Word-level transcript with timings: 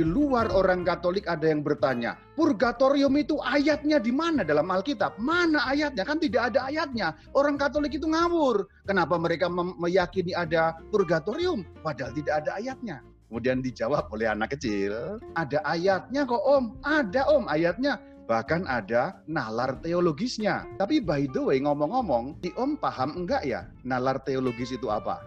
di 0.00 0.08
luar 0.08 0.48
orang 0.56 0.80
Katolik 0.80 1.28
ada 1.28 1.44
yang 1.44 1.60
bertanya, 1.60 2.16
purgatorium 2.32 3.12
itu 3.20 3.36
ayatnya 3.44 4.00
di 4.00 4.08
mana 4.08 4.40
dalam 4.40 4.64
Alkitab? 4.64 5.20
Mana 5.20 5.60
ayatnya? 5.68 6.08
Kan 6.08 6.16
tidak 6.16 6.48
ada 6.48 6.72
ayatnya. 6.72 7.12
Orang 7.36 7.60
Katolik 7.60 7.92
itu 7.92 8.08
ngawur. 8.08 8.64
Kenapa 8.88 9.20
mereka 9.20 9.52
meyakini 9.52 10.32
ada 10.32 10.72
purgatorium 10.88 11.68
padahal 11.84 12.16
tidak 12.16 12.40
ada 12.40 12.56
ayatnya? 12.56 13.04
Kemudian 13.28 13.60
dijawab 13.60 14.08
oleh 14.08 14.24
anak 14.24 14.56
kecil, 14.56 15.20
ada 15.36 15.60
ayatnya 15.68 16.24
kok 16.24 16.40
om, 16.48 16.80
ada 16.80 17.28
om 17.28 17.44
ayatnya. 17.52 18.00
Bahkan 18.24 18.64
ada 18.72 19.20
nalar 19.28 19.84
teologisnya. 19.84 20.64
Tapi 20.80 21.04
by 21.04 21.28
the 21.28 21.44
way 21.44 21.60
ngomong-ngomong, 21.60 22.40
di 22.40 22.48
om 22.56 22.72
paham 22.80 23.20
enggak 23.20 23.44
ya 23.44 23.68
nalar 23.84 24.16
teologis 24.24 24.72
itu 24.72 24.88
apa? 24.88 25.20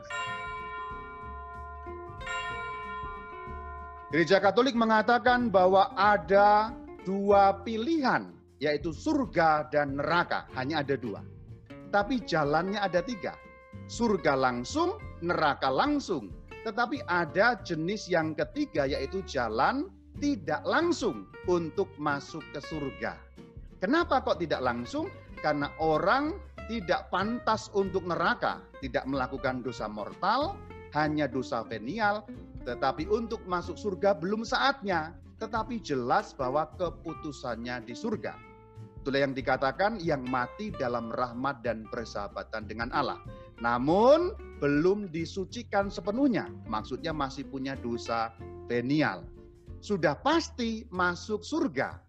Gereja 4.13 4.37
Katolik 4.37 4.77
mengatakan 4.77 5.49
bahwa 5.49 5.89
ada 5.97 6.69
dua 7.01 7.65
pilihan, 7.65 8.29
yaitu 8.61 8.93
surga 8.93 9.65
dan 9.73 9.97
neraka. 9.97 10.45
Hanya 10.53 10.85
ada 10.85 10.93
dua. 10.93 11.25
Tapi 11.89 12.21
jalannya 12.21 12.77
ada 12.77 13.01
tiga. 13.01 13.33
Surga 13.89 14.37
langsung, 14.37 15.01
neraka 15.25 15.65
langsung. 15.73 16.29
Tetapi 16.61 17.01
ada 17.09 17.57
jenis 17.65 18.05
yang 18.05 18.37
ketiga, 18.37 18.85
yaitu 18.85 19.25
jalan 19.25 19.89
tidak 20.21 20.61
langsung 20.61 21.25
untuk 21.49 21.89
masuk 21.97 22.45
ke 22.53 22.61
surga. 22.69 23.17
Kenapa 23.81 24.21
kok 24.21 24.37
tidak 24.37 24.61
langsung? 24.61 25.09
Karena 25.41 25.73
orang 25.81 26.37
tidak 26.69 27.09
pantas 27.09 27.73
untuk 27.73 28.05
neraka, 28.05 28.61
tidak 28.77 29.09
melakukan 29.09 29.65
dosa 29.65 29.89
mortal, 29.89 30.53
hanya 30.93 31.25
dosa 31.25 31.65
venial, 31.65 32.21
tetapi 32.63 33.07
untuk 33.11 33.43
masuk 33.43 33.75
surga 33.75 34.15
belum 34.15 34.47
saatnya, 34.47 35.15
tetapi 35.39 35.83
jelas 35.83 36.31
bahwa 36.31 36.71
keputusannya 36.79 37.83
di 37.83 37.95
surga. 37.95 38.35
Itulah 39.03 39.19
yang 39.27 39.35
dikatakan 39.35 39.99
yang 39.99 40.23
mati 40.23 40.71
dalam 40.71 41.11
rahmat 41.11 41.59
dan 41.59 41.83
persahabatan 41.91 42.63
dengan 42.71 42.87
Allah. 42.95 43.19
Namun 43.59 44.31
belum 44.63 45.11
disucikan 45.11 45.91
sepenuhnya, 45.91 46.47
maksudnya 46.71 47.11
masih 47.11 47.43
punya 47.51 47.75
dosa 47.75 48.31
venial. 48.71 49.27
Sudah 49.83 50.15
pasti 50.15 50.87
masuk 50.87 51.43
surga, 51.43 51.99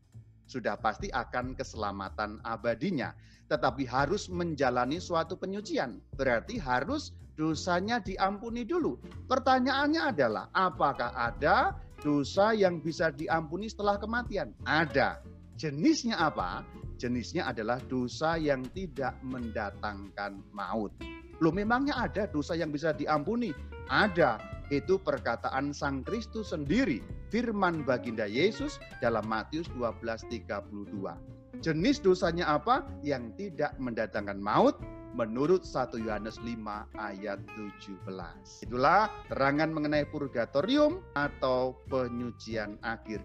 sudah 0.47 0.79
pasti 0.79 1.11
akan 1.11 1.59
keselamatan 1.59 2.39
abadinya. 2.47 3.11
Tetapi 3.51 3.85
harus 3.91 4.31
menjalani 4.31 5.03
suatu 5.03 5.35
penyucian, 5.35 5.99
berarti 6.15 6.63
harus 6.63 7.11
dosanya 7.35 7.99
diampuni 8.01 8.63
dulu. 8.67 8.99
Pertanyaannya 9.27 10.03
adalah, 10.15 10.51
apakah 10.55 11.15
ada 11.15 11.75
dosa 12.03 12.55
yang 12.55 12.83
bisa 12.83 13.11
diampuni 13.11 13.71
setelah 13.71 13.99
kematian? 13.99 14.55
Ada. 14.67 15.23
Jenisnya 15.55 16.19
apa? 16.19 16.67
Jenisnya 16.99 17.47
adalah 17.51 17.79
dosa 17.87 18.39
yang 18.39 18.67
tidak 18.75 19.19
mendatangkan 19.23 20.43
maut. 20.51 20.91
Loh 21.43 21.51
memangnya 21.51 21.99
ada 21.99 22.31
dosa 22.31 22.55
yang 22.55 22.71
bisa 22.71 22.95
diampuni? 22.95 23.51
Ada. 23.91 24.39
Itu 24.73 24.97
perkataan 24.97 25.77
Sang 25.77 26.01
Kristus 26.03 26.57
sendiri, 26.57 27.05
firman 27.29 27.85
baginda 27.85 28.25
Yesus 28.25 28.81
dalam 28.99 29.29
Matius 29.29 29.69
12:32. 29.77 31.15
Jenis 31.61 32.01
dosanya 32.01 32.57
apa? 32.57 32.83
Yang 33.05 33.37
tidak 33.37 33.77
mendatangkan 33.77 34.41
maut, 34.41 34.81
menurut 35.15 35.63
1 35.63 35.95
Yohanes 36.03 36.37
5 36.43 36.59
ayat 36.99 37.39
17. 37.55 38.67
Itulah 38.67 39.09
terangan 39.31 39.71
mengenai 39.71 40.05
purgatorium 40.11 41.01
atau 41.15 41.79
penyucian 41.87 42.77
akhir. 42.83 43.23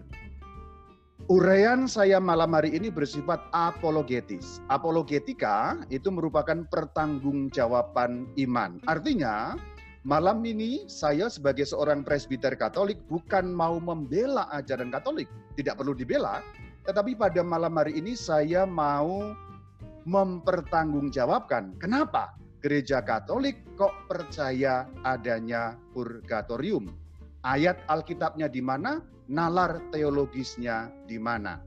Uraian 1.28 1.84
saya 1.84 2.16
malam 2.16 2.56
hari 2.56 2.72
ini 2.72 2.88
bersifat 2.88 3.38
apologetis. 3.52 4.58
Apologetika 4.72 5.76
itu 5.92 6.08
merupakan 6.08 6.64
pertanggungjawaban 6.72 8.24
iman. 8.40 8.80
Artinya, 8.88 9.54
malam 10.02 10.40
ini 10.48 10.88
saya 10.88 11.28
sebagai 11.28 11.68
seorang 11.68 12.02
presbiter 12.02 12.56
Katolik 12.56 12.98
bukan 13.06 13.52
mau 13.52 13.76
membela 13.78 14.48
ajaran 14.50 14.88
Katolik, 14.88 15.28
tidak 15.60 15.76
perlu 15.76 15.92
dibela, 15.92 16.40
tetapi 16.88 17.12
pada 17.14 17.44
malam 17.44 17.76
hari 17.76 18.00
ini 18.00 18.16
saya 18.16 18.64
mau 18.64 19.36
mempertanggungjawabkan. 20.04 21.76
Kenapa? 21.80 22.36
Gereja 22.60 23.00
Katolik 23.00 23.64
kok 23.76 23.92
percaya 24.04 24.84
adanya 25.00 25.80
purgatorium? 25.96 26.92
Ayat 27.40 27.80
Alkitabnya 27.88 28.52
di 28.52 28.60
mana? 28.60 29.00
Nalar 29.30 29.80
teologisnya 29.88 30.92
di 31.08 31.16
mana? 31.16 31.62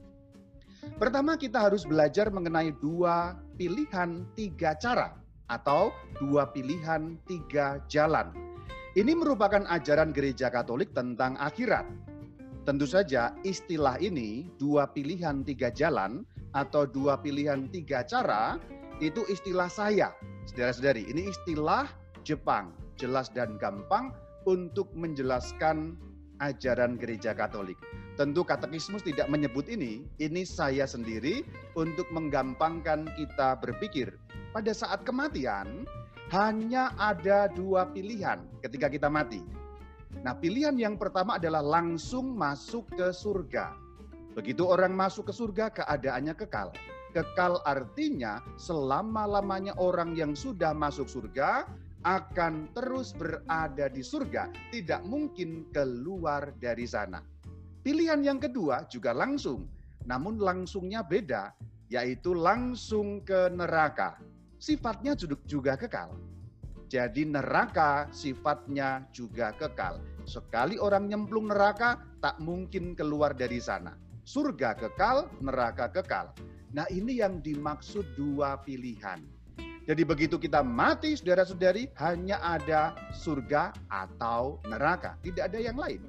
Pertama 1.00 1.34
kita 1.34 1.64
harus 1.64 1.82
belajar 1.88 2.28
mengenai 2.30 2.70
dua 2.78 3.34
pilihan 3.56 4.22
tiga 4.36 4.76
cara 4.78 5.16
atau 5.48 5.90
dua 6.20 6.52
pilihan 6.52 7.18
tiga 7.26 7.82
jalan. 7.90 8.30
Ini 8.94 9.10
merupakan 9.18 9.66
ajaran 9.66 10.14
gereja 10.14 10.52
Katolik 10.52 10.94
tentang 10.94 11.34
akhirat. 11.42 11.82
Tentu 12.62 12.86
saja 12.86 13.34
istilah 13.42 13.98
ini 13.98 14.48
dua 14.56 14.86
pilihan 14.88 15.42
tiga 15.42 15.74
jalan 15.74 16.22
atau 16.54 16.86
dua 16.86 17.18
pilihan 17.18 17.66
tiga 17.68 18.06
cara 18.06 18.56
itu 19.02 19.26
istilah 19.26 19.66
saya. 19.66 20.14
Saudara-saudari, 20.46 21.10
ini 21.10 21.28
istilah 21.28 21.90
Jepang, 22.22 22.72
jelas 22.96 23.28
dan 23.34 23.58
gampang 23.58 24.14
untuk 24.46 24.88
menjelaskan 24.94 25.98
ajaran 26.38 26.96
gereja 26.96 27.34
Katolik. 27.34 27.76
Tentu 28.14 28.46
katekismus 28.46 29.02
tidak 29.02 29.26
menyebut 29.26 29.66
ini, 29.66 30.06
ini 30.22 30.46
saya 30.46 30.86
sendiri 30.86 31.42
untuk 31.74 32.06
menggampangkan 32.14 33.10
kita 33.18 33.58
berpikir. 33.58 34.14
Pada 34.54 34.70
saat 34.70 35.02
kematian, 35.02 35.82
hanya 36.30 36.94
ada 36.94 37.50
dua 37.50 37.90
pilihan 37.90 38.46
ketika 38.62 38.86
kita 38.86 39.10
mati. 39.10 39.42
Nah, 40.22 40.38
pilihan 40.38 40.78
yang 40.78 40.94
pertama 40.94 41.42
adalah 41.42 41.58
langsung 41.58 42.38
masuk 42.38 42.86
ke 42.94 43.10
surga. 43.10 43.83
Begitu 44.34 44.66
orang 44.66 44.90
masuk 44.98 45.30
ke 45.30 45.34
surga, 45.34 45.70
keadaannya 45.70 46.34
kekal. 46.34 46.74
Kekal 47.14 47.62
artinya 47.62 48.42
selama-lamanya 48.58 49.78
orang 49.78 50.18
yang 50.18 50.34
sudah 50.34 50.74
masuk 50.74 51.06
surga 51.06 51.70
akan 52.02 52.74
terus 52.74 53.14
berada 53.14 53.86
di 53.86 54.02
surga, 54.02 54.50
tidak 54.74 55.06
mungkin 55.06 55.70
keluar 55.70 56.50
dari 56.58 56.82
sana. 56.82 57.22
Pilihan 57.86 58.26
yang 58.26 58.42
kedua 58.42 58.90
juga 58.90 59.14
langsung, 59.14 59.70
namun 60.02 60.42
langsungnya 60.42 61.06
beda, 61.06 61.54
yaitu 61.86 62.34
langsung 62.34 63.22
ke 63.22 63.54
neraka. 63.54 64.18
Sifatnya 64.58 65.14
juga 65.46 65.78
kekal. 65.78 66.10
Jadi 66.90 67.30
neraka 67.30 68.10
sifatnya 68.10 69.06
juga 69.14 69.54
kekal. 69.54 70.02
Sekali 70.26 70.74
orang 70.82 71.06
nyemplung 71.06 71.54
neraka, 71.54 72.02
tak 72.18 72.42
mungkin 72.42 72.98
keluar 72.98 73.30
dari 73.38 73.62
sana 73.62 73.94
surga 74.24 74.76
kekal, 74.76 75.28
neraka 75.44 75.92
kekal. 75.92 76.32
Nah 76.74 76.88
ini 76.90 77.20
yang 77.22 77.44
dimaksud 77.44 78.04
dua 78.18 78.58
pilihan. 78.64 79.22
Jadi 79.84 80.00
begitu 80.00 80.40
kita 80.40 80.64
mati 80.64 81.12
saudara-saudari 81.12 81.92
hanya 82.00 82.40
ada 82.40 82.96
surga 83.12 83.76
atau 83.92 84.58
neraka. 84.64 85.20
Tidak 85.20 85.44
ada 85.44 85.60
yang 85.60 85.76
lain. 85.76 86.00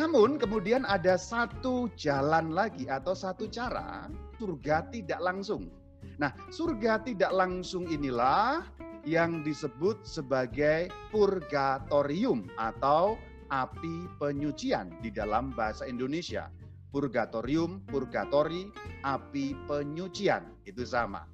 Namun 0.00 0.40
kemudian 0.40 0.88
ada 0.88 1.20
satu 1.20 1.92
jalan 1.94 2.56
lagi 2.56 2.88
atau 2.88 3.12
satu 3.12 3.46
cara 3.52 4.08
surga 4.40 4.88
tidak 4.88 5.20
langsung. 5.20 5.68
Nah 6.16 6.32
surga 6.48 7.04
tidak 7.04 7.30
langsung 7.36 7.84
inilah 7.86 8.64
yang 9.04 9.44
disebut 9.44 10.00
sebagai 10.08 10.88
purgatorium 11.12 12.48
atau 12.56 13.20
api 13.52 14.08
penyucian 14.16 14.88
di 15.04 15.12
dalam 15.12 15.52
bahasa 15.52 15.84
Indonesia 15.84 16.48
purgatorium, 16.92 17.82
purgatori, 17.88 18.68
api 19.02 19.56
penyucian. 19.66 20.62
Itu 20.68 20.84
sama. 20.84 21.24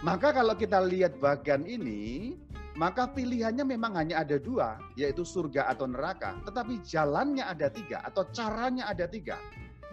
Maka 0.00 0.32
kalau 0.32 0.56
kita 0.56 0.80
lihat 0.80 1.20
bagian 1.20 1.68
ini, 1.68 2.32
maka 2.80 3.04
pilihannya 3.12 3.68
memang 3.68 3.92
hanya 4.00 4.24
ada 4.24 4.40
dua, 4.40 4.80
yaitu 4.96 5.20
surga 5.22 5.68
atau 5.68 5.84
neraka. 5.84 6.40
Tetapi 6.48 6.80
jalannya 6.80 7.44
ada 7.44 7.68
tiga 7.68 8.00
atau 8.08 8.24
caranya 8.32 8.88
ada 8.88 9.04
tiga. 9.04 9.36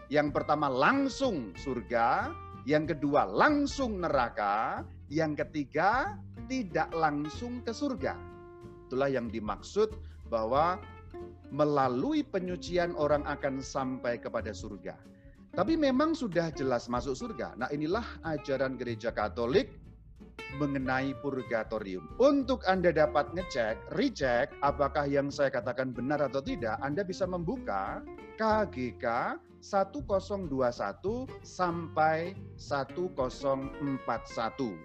Yang 0.08 0.32
pertama 0.32 0.72
langsung 0.72 1.52
surga, 1.60 2.32
yang 2.64 2.88
kedua 2.88 3.28
langsung 3.28 4.00
neraka, 4.00 4.88
yang 5.12 5.36
ketiga 5.36 6.16
tidak 6.48 6.88
langsung 6.96 7.60
ke 7.60 7.76
surga. 7.76 8.16
Itulah 8.88 9.12
yang 9.12 9.28
dimaksud 9.28 9.92
bahwa 10.32 10.80
melalui 11.50 12.28
penyucian 12.28 12.92
orang 13.00 13.24
akan 13.24 13.64
sampai 13.64 14.20
kepada 14.20 14.52
surga. 14.52 15.00
Tapi 15.56 15.74
memang 15.74 16.14
sudah 16.14 16.54
jelas 16.54 16.86
masuk 16.92 17.18
surga. 17.18 17.58
Nah 17.58 17.72
inilah 17.74 18.06
ajaran 18.28 18.78
gereja 18.78 19.10
katolik 19.10 19.74
mengenai 20.62 21.18
purgatorium. 21.20 22.06
Untuk 22.22 22.62
Anda 22.70 22.94
dapat 22.94 23.34
ngecek, 23.34 23.98
recheck 23.98 24.54
apakah 24.62 25.10
yang 25.10 25.34
saya 25.34 25.50
katakan 25.50 25.92
benar 25.92 26.22
atau 26.22 26.46
tidak, 26.46 26.78
Anda 26.80 27.02
bisa 27.02 27.26
membuka 27.26 28.06
KGK 28.38 29.38
1021 29.60 31.26
sampai 31.42 32.38
1041. 32.56 34.78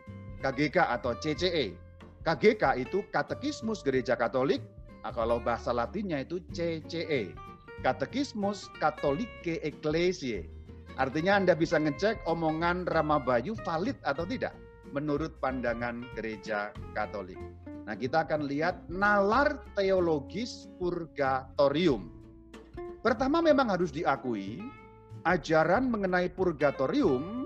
KGK 0.43 0.77
atau 0.89 1.13
CCE. 1.21 1.77
KGK 2.23 2.79
itu 2.79 3.03
Katekismus 3.11 3.83
Gereja 3.83 4.15
Katolik, 4.15 4.63
kalau 5.11 5.43
bahasa 5.43 5.75
Latinnya 5.75 6.23
itu 6.23 6.39
CCE. 6.55 7.35
Katekismus 7.83 8.71
Katolike 8.79 9.59
Ecclesiae. 9.67 10.47
Artinya 10.95 11.35
Anda 11.35 11.59
bisa 11.59 11.83
ngecek 11.83 12.23
omongan 12.31 12.87
Ramabayu 12.87 13.59
valid 13.67 13.99
atau 14.07 14.23
tidak 14.23 14.55
menurut 14.95 15.35
pandangan 15.43 16.07
gereja 16.15 16.71
Katolik. 16.95 17.41
Nah, 17.83 17.99
kita 17.99 18.23
akan 18.23 18.47
lihat 18.47 18.87
nalar 18.87 19.59
teologis 19.75 20.71
purgatorium. 20.79 22.13
Pertama 23.03 23.43
memang 23.43 23.75
harus 23.75 23.91
diakui 23.91 24.63
ajaran 25.27 25.91
mengenai 25.91 26.31
purgatorium 26.31 27.43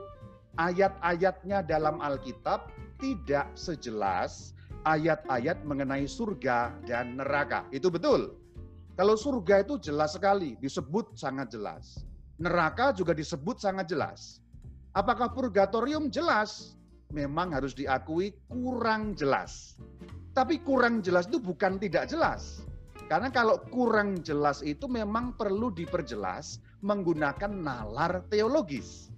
ayat-ayatnya 0.60 1.64
dalam 1.64 2.00
Alkitab 2.00 2.68
tidak 3.00 3.48
sejelas 3.56 4.55
ayat-ayat 4.86 5.66
mengenai 5.66 6.06
surga 6.06 6.72
dan 6.86 7.18
neraka. 7.18 7.66
Itu 7.74 7.90
betul. 7.90 8.38
Kalau 8.94 9.18
surga 9.18 9.66
itu 9.66 9.76
jelas 9.82 10.14
sekali, 10.14 10.56
disebut 10.62 11.18
sangat 11.18 11.52
jelas. 11.52 12.00
Neraka 12.38 12.94
juga 12.94 13.12
disebut 13.12 13.60
sangat 13.60 13.90
jelas. 13.90 14.40
Apakah 14.96 15.28
purgatorium 15.28 16.08
jelas? 16.08 16.76
memang 17.14 17.54
harus 17.54 17.76
diakui 17.76 18.34
kurang 18.50 19.14
jelas. 19.14 19.78
Tapi 20.34 20.60
kurang 20.60 21.00
jelas 21.00 21.30
itu 21.30 21.38
bukan 21.38 21.78
tidak 21.78 22.10
jelas. 22.10 22.66
Karena 23.06 23.30
kalau 23.30 23.62
kurang 23.70 24.18
jelas 24.26 24.60
itu 24.66 24.90
memang 24.90 25.38
perlu 25.38 25.70
diperjelas 25.70 26.58
menggunakan 26.82 27.52
nalar 27.54 28.26
teologis. 28.26 29.14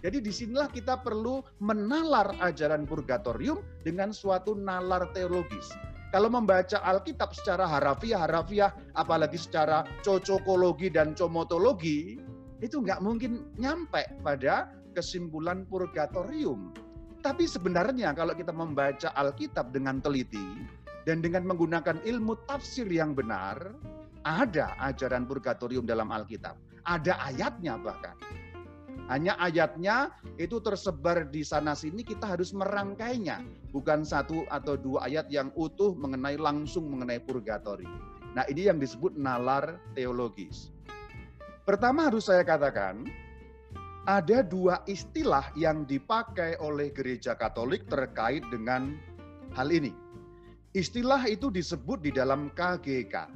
Jadi 0.00 0.24
di 0.24 0.32
sinilah 0.32 0.72
kita 0.72 1.04
perlu 1.04 1.44
menalar 1.60 2.32
ajaran 2.40 2.88
purgatorium 2.88 3.60
dengan 3.84 4.16
suatu 4.16 4.56
nalar 4.56 5.12
teologis. 5.12 5.68
Kalau 6.10 6.26
membaca 6.26 6.82
Alkitab 6.82 7.30
secara 7.36 7.68
harafiah-harafiah, 7.70 8.98
apalagi 8.98 9.38
secara 9.38 9.86
cocokologi 10.02 10.90
dan 10.90 11.14
comotologi, 11.14 12.18
itu 12.64 12.82
nggak 12.82 12.98
mungkin 12.98 13.46
nyampe 13.60 14.02
pada 14.24 14.72
kesimpulan 14.96 15.62
purgatorium. 15.70 16.74
Tapi 17.20 17.44
sebenarnya 17.44 18.16
kalau 18.16 18.32
kita 18.32 18.50
membaca 18.50 19.12
Alkitab 19.14 19.70
dengan 19.70 20.00
teliti 20.00 20.64
dan 21.04 21.20
dengan 21.20 21.44
menggunakan 21.46 22.00
ilmu 22.02 22.48
tafsir 22.48 22.88
yang 22.88 23.12
benar, 23.12 23.76
ada 24.24 24.74
ajaran 24.80 25.28
purgatorium 25.28 25.84
dalam 25.84 26.08
Alkitab. 26.10 26.56
Ada 26.88 27.20
ayatnya 27.22 27.76
bahkan. 27.76 28.16
Hanya 29.10 29.34
ayatnya 29.42 30.14
itu 30.38 30.62
tersebar 30.62 31.26
di 31.26 31.42
sana 31.42 31.74
sini 31.74 32.06
kita 32.06 32.30
harus 32.30 32.54
merangkainya. 32.54 33.42
Bukan 33.74 34.06
satu 34.06 34.46
atau 34.46 34.78
dua 34.78 35.10
ayat 35.10 35.26
yang 35.34 35.50
utuh 35.58 35.98
mengenai 35.98 36.38
langsung 36.38 36.86
mengenai 36.86 37.18
purgatori. 37.18 37.90
Nah 38.38 38.46
ini 38.46 38.70
yang 38.70 38.78
disebut 38.78 39.18
nalar 39.18 39.82
teologis. 39.98 40.70
Pertama 41.66 42.06
harus 42.06 42.30
saya 42.30 42.46
katakan, 42.46 43.02
ada 44.06 44.46
dua 44.46 44.80
istilah 44.86 45.44
yang 45.58 45.84
dipakai 45.84 46.56
oleh 46.62 46.94
gereja 46.94 47.34
Katolik 47.34 47.90
terkait 47.90 48.46
dengan 48.48 48.94
hal 49.58 49.74
ini. 49.74 49.92
Istilah 50.70 51.26
itu 51.26 51.50
disebut 51.50 51.98
di 51.98 52.14
dalam 52.14 52.54
KGK. 52.54 53.26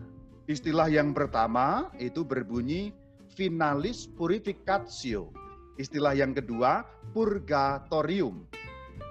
Istilah 0.47 0.87
yang 0.87 1.11
pertama 1.11 1.91
itu 1.99 2.23
berbunyi 2.23 2.94
finalis 3.35 4.06
purificatio. 4.06 5.44
Istilah 5.75 6.15
yang 6.15 6.31
kedua 6.35 6.87
purgatorium. 7.11 8.47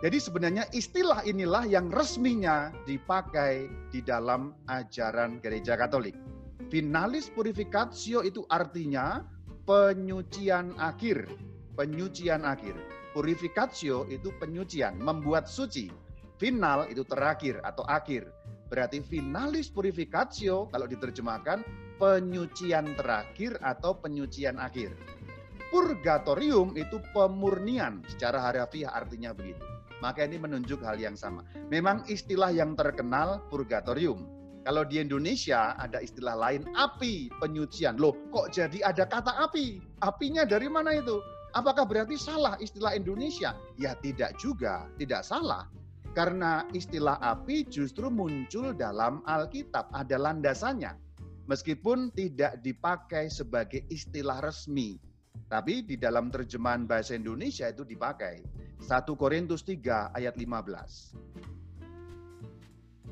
Jadi 0.03 0.19
sebenarnya 0.19 0.67
istilah 0.75 1.23
inilah 1.23 1.63
yang 1.63 1.87
resminya 1.87 2.71
dipakai 2.83 3.71
di 3.87 4.03
dalam 4.03 4.51
ajaran 4.67 5.39
gereja 5.39 5.79
Katolik. 5.79 6.15
Finalis 6.67 7.31
purificatio 7.31 8.23
itu 8.23 8.43
artinya 8.51 9.23
penyucian 9.63 10.75
akhir. 10.75 11.27
Penyucian 11.79 12.43
akhir. 12.43 12.75
Purificatio 13.15 14.03
itu 14.11 14.31
penyucian, 14.39 14.99
membuat 14.99 15.47
suci. 15.47 15.87
Final 16.35 16.89
itu 16.91 17.07
terakhir 17.07 17.63
atau 17.63 17.87
akhir. 17.87 18.27
Berarti 18.67 18.99
finalis 19.05 19.71
purificatio 19.71 20.67
kalau 20.67 20.89
diterjemahkan 20.89 21.61
penyucian 22.01 22.91
terakhir 22.97 23.55
atau 23.63 23.95
penyucian 23.95 24.59
akhir. 24.59 24.91
Purgatorium 25.73 26.77
itu 26.77 27.01
pemurnian, 27.17 28.05
secara 28.05 28.37
harafiah 28.37 28.93
artinya 28.93 29.33
begitu. 29.33 29.65
Maka 30.05 30.29
ini 30.29 30.37
menunjuk 30.37 30.85
hal 30.85 31.01
yang 31.01 31.17
sama. 31.17 31.41
Memang 31.73 32.05
istilah 32.05 32.53
yang 32.53 32.77
terkenal 32.77 33.41
purgatorium 33.49 34.21
kalau 34.63 34.87
di 34.87 35.03
Indonesia 35.03 35.75
ada 35.75 35.99
istilah 35.99 36.39
lain 36.39 36.63
api 36.79 37.27
penyucian. 37.43 37.99
Loh, 37.99 38.15
kok 38.31 38.55
jadi 38.55 38.79
ada 38.79 39.03
kata 39.03 39.35
api? 39.43 39.83
Apinya 39.99 40.47
dari 40.47 40.71
mana 40.71 40.95
itu? 40.95 41.19
Apakah 41.51 41.83
berarti 41.83 42.15
salah 42.15 42.55
istilah 42.63 42.95
Indonesia? 42.95 43.59
Ya 43.75 43.93
tidak 43.99 44.39
juga, 44.39 44.87
tidak 44.95 45.27
salah. 45.27 45.67
Karena 46.15 46.63
istilah 46.71 47.19
api 47.19 47.67
justru 47.67 48.07
muncul 48.07 48.71
dalam 48.71 49.19
Alkitab, 49.27 49.91
ada 49.91 50.15
landasannya. 50.15 50.95
Meskipun 51.51 52.15
tidak 52.15 52.63
dipakai 52.63 53.27
sebagai 53.27 53.83
istilah 53.91 54.39
resmi, 54.39 54.95
tapi 55.53 55.85
di 55.85 56.01
dalam 56.01 56.33
terjemahan 56.33 56.89
bahasa 56.89 57.13
Indonesia 57.13 57.69
itu 57.69 57.85
dipakai. 57.85 58.41
1 58.81 59.05
Korintus 59.13 59.61
3 59.61 60.09
ayat 60.17 60.33
15. 60.33 61.13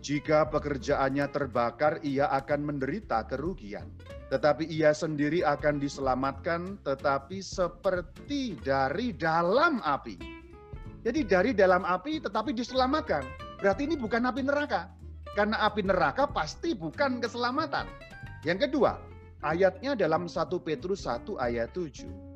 Jika 0.01 0.49
pekerjaannya 0.49 1.29
terbakar, 1.29 2.01
ia 2.01 2.33
akan 2.33 2.65
menderita 2.65 3.29
kerugian. 3.29 3.93
Tetapi 4.33 4.65
ia 4.65 4.89
sendiri 4.89 5.45
akan 5.45 5.77
diselamatkan, 5.77 6.81
tetapi 6.81 7.45
seperti 7.45 8.57
dari 8.65 9.13
dalam 9.13 9.77
api. 9.85 10.17
Jadi 11.05 11.21
dari 11.21 11.53
dalam 11.53 11.85
api 11.85 12.25
tetapi 12.25 12.57
diselamatkan. 12.57 13.21
Berarti 13.61 13.85
ini 13.85 13.93
bukan 13.93 14.25
api 14.25 14.41
neraka. 14.41 14.89
Karena 15.38 15.61
api 15.61 15.85
neraka 15.85 16.25
pasti 16.25 16.73
bukan 16.73 17.21
keselamatan. 17.21 17.86
Yang 18.41 18.65
kedua, 18.65 18.98
ayatnya 19.45 19.93
dalam 19.93 20.25
1 20.25 20.57
Petrus 20.65 21.05
1 21.05 21.38
ayat 21.38 21.69
7. 21.77 22.30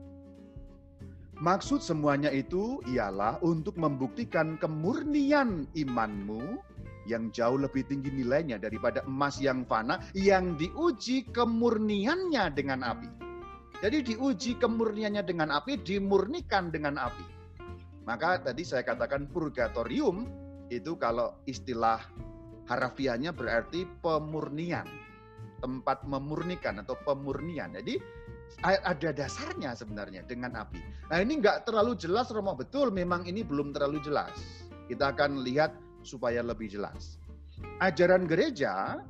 Maksud 1.35 1.83
semuanya 1.83 2.31
itu 2.31 2.79
ialah 2.87 3.43
untuk 3.43 3.75
membuktikan 3.75 4.55
kemurnian 4.55 5.67
imanmu 5.75 6.63
yang 7.11 7.27
jauh 7.35 7.59
lebih 7.59 7.83
tinggi 7.85 8.07
nilainya 8.07 8.55
daripada 8.55 9.03
emas 9.03 9.37
yang 9.43 9.67
fana 9.67 9.99
yang 10.15 10.55
diuji 10.55 11.27
kemurniannya 11.35 12.55
dengan 12.55 12.87
api. 12.87 13.09
Jadi 13.83 14.15
diuji 14.15 14.55
kemurniannya 14.57 15.27
dengan 15.27 15.51
api, 15.51 15.75
dimurnikan 15.83 16.71
dengan 16.71 16.95
api. 16.97 17.25
Maka 18.07 18.39
tadi 18.39 18.63
saya 18.63 18.87
katakan 18.87 19.27
purgatorium 19.27 20.25
itu 20.71 20.95
kalau 20.95 21.35
istilah 21.43 21.99
harafiahnya 22.71 23.35
berarti 23.35 23.83
pemurnian. 23.99 24.87
Tempat 25.59 26.07
memurnikan 26.07 26.79
atau 26.79 26.95
pemurnian. 27.03 27.75
Jadi 27.75 27.97
ada 28.63 29.09
dasarnya 29.13 29.77
sebenarnya 29.77 30.25
dengan 30.25 30.57
api. 30.57 30.81
Nah 31.11 31.19
ini 31.21 31.37
nggak 31.37 31.69
terlalu 31.69 31.93
jelas 31.99 32.33
Romo 32.33 32.57
betul 32.57 32.89
memang 32.89 33.27
ini 33.29 33.45
belum 33.45 33.75
terlalu 33.75 34.01
jelas. 34.01 34.33
Kita 34.89 35.13
akan 35.13 35.45
lihat 35.45 35.75
supaya 36.05 36.41
lebih 36.45 36.69
jelas. 36.69 37.17
Ajaran 37.81 38.29
gereja 38.29 39.01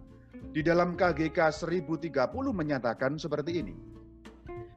di 0.51 0.63
dalam 0.63 0.95
KGK 0.95 1.51
1030 1.51 2.11
menyatakan 2.51 3.19
seperti 3.19 3.63
ini. 3.63 3.75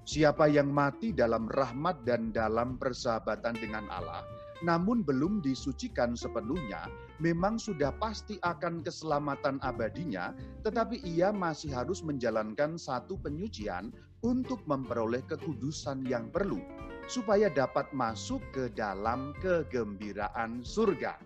Siapa 0.08 0.48
yang 0.48 0.72
mati 0.72 1.12
dalam 1.12 1.52
rahmat 1.52 2.00
dan 2.08 2.32
dalam 2.32 2.80
persahabatan 2.80 3.60
dengan 3.60 3.84
Allah, 3.92 4.24
namun 4.64 5.04
belum 5.04 5.44
disucikan 5.44 6.16
sepenuhnya, 6.16 6.88
memang 7.20 7.60
sudah 7.60 7.92
pasti 8.00 8.40
akan 8.40 8.80
keselamatan 8.80 9.60
abadinya, 9.60 10.32
tetapi 10.64 11.04
ia 11.04 11.28
masih 11.28 11.76
harus 11.76 12.00
menjalankan 12.00 12.80
satu 12.80 13.20
penyucian 13.20 13.92
untuk 14.26 14.62
memperoleh 14.66 15.22
kekudusan 15.26 16.02
yang 16.06 16.30
perlu, 16.32 16.58
supaya 17.06 17.46
dapat 17.48 17.90
masuk 17.94 18.42
ke 18.50 18.70
dalam 18.74 19.34
kegembiraan 19.38 20.62
surga. 20.66 21.18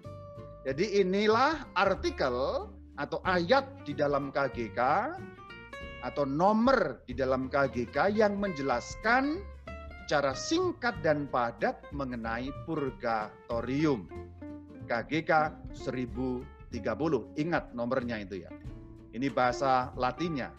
Jadi 0.62 1.02
inilah 1.02 1.74
artikel 1.74 2.68
atau 3.00 3.18
ayat 3.24 3.82
di 3.82 3.96
dalam 3.96 4.30
KGK 4.30 4.80
atau 6.02 6.24
nomor 6.26 7.02
di 7.06 7.14
dalam 7.14 7.50
KGK 7.50 8.14
yang 8.14 8.38
menjelaskan 8.38 9.42
secara 10.02 10.34
singkat 10.36 10.98
dan 11.00 11.30
padat 11.30 11.78
mengenai 11.94 12.50
purgatorium. 12.68 14.06
KGK 14.84 15.30
1030. 15.72 16.44
Ingat 17.38 17.72
nomornya 17.72 18.20
itu 18.20 18.44
ya. 18.44 18.52
Ini 19.14 19.30
bahasa 19.32 19.94
Latinnya. 19.96 20.52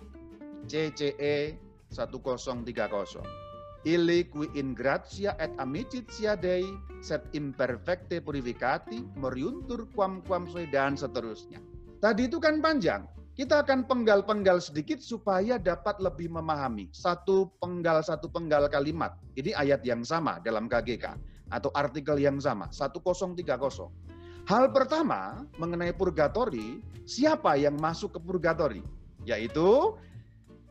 CCE 0.63 1.59
1030 1.93 3.53
Ili 3.83 4.23
qui 4.31 4.47
in 4.55 4.71
gratia 4.71 5.35
et 5.43 5.51
amicitia 5.59 6.39
Dei 6.39 6.63
set 7.03 7.27
imperfecte 7.35 8.23
purificati 8.23 9.03
meriuntur 9.19 9.91
quam 9.91 10.23
quam 10.23 10.47
sui 10.47 10.71
dan 10.71 10.95
seterusnya. 10.95 11.59
Tadi 11.99 12.31
itu 12.31 12.39
kan 12.39 12.63
panjang. 12.63 13.03
Kita 13.35 13.59
akan 13.59 13.83
penggal-penggal 13.83 14.63
sedikit 14.63 15.03
supaya 15.03 15.59
dapat 15.59 15.99
lebih 15.99 16.31
memahami 16.31 16.87
satu 16.95 17.51
penggal 17.59 17.99
satu 17.99 18.31
penggal 18.31 18.71
kalimat. 18.71 19.19
Ini 19.35 19.51
ayat 19.51 19.83
yang 19.83 20.07
sama 20.07 20.39
dalam 20.39 20.71
KGK 20.71 21.19
atau 21.51 21.67
artikel 21.75 22.15
yang 22.23 22.39
sama 22.39 22.71
1030. 22.71 23.43
Hal 24.47 24.71
pertama 24.71 25.43
mengenai 25.59 25.91
purgatori, 25.91 26.79
siapa 27.03 27.59
yang 27.59 27.75
masuk 27.75 28.15
ke 28.15 28.19
purgatori? 28.23 28.83
Yaitu 29.27 29.95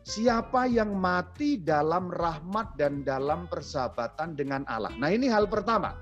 Siapa 0.03 0.67
yang 0.67 0.99
mati 0.99 1.63
dalam 1.63 2.11
rahmat 2.11 2.75
dan 2.75 3.07
dalam 3.07 3.47
persahabatan 3.47 4.35
dengan 4.35 4.67
Allah. 4.67 4.91
Nah 4.99 5.15
ini 5.15 5.31
hal 5.31 5.47
pertama. 5.47 5.95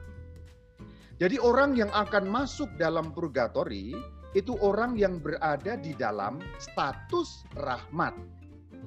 Jadi 1.20 1.36
orang 1.36 1.76
yang 1.76 1.92
akan 1.92 2.24
masuk 2.32 2.72
dalam 2.80 3.12
purgatori 3.12 3.92
itu 4.32 4.56
orang 4.64 4.96
yang 4.96 5.20
berada 5.20 5.76
di 5.76 5.92
dalam 5.92 6.40
status 6.56 7.44
rahmat. 7.60 8.16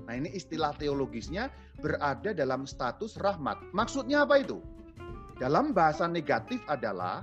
Nah 0.10 0.13
ini 0.17 0.34
istilah 0.34 0.74
teologisnya 0.82 1.53
berada 1.77 2.34
dalam 2.34 2.65
status 2.65 3.22
rahmat. 3.22 3.62
Maksudnya 3.70 4.25
apa 4.25 4.41
itu? 4.41 4.58
Dalam 5.38 5.77
bahasa 5.77 6.10
negatif 6.10 6.58
adalah 6.65 7.22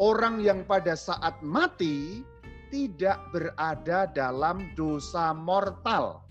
orang 0.00 0.40
yang 0.40 0.64
pada 0.64 0.96
saat 0.96 1.36
mati 1.44 2.24
tidak 2.72 3.20
berada 3.30 4.08
dalam 4.10 4.72
dosa 4.72 5.36
mortal. 5.36 6.25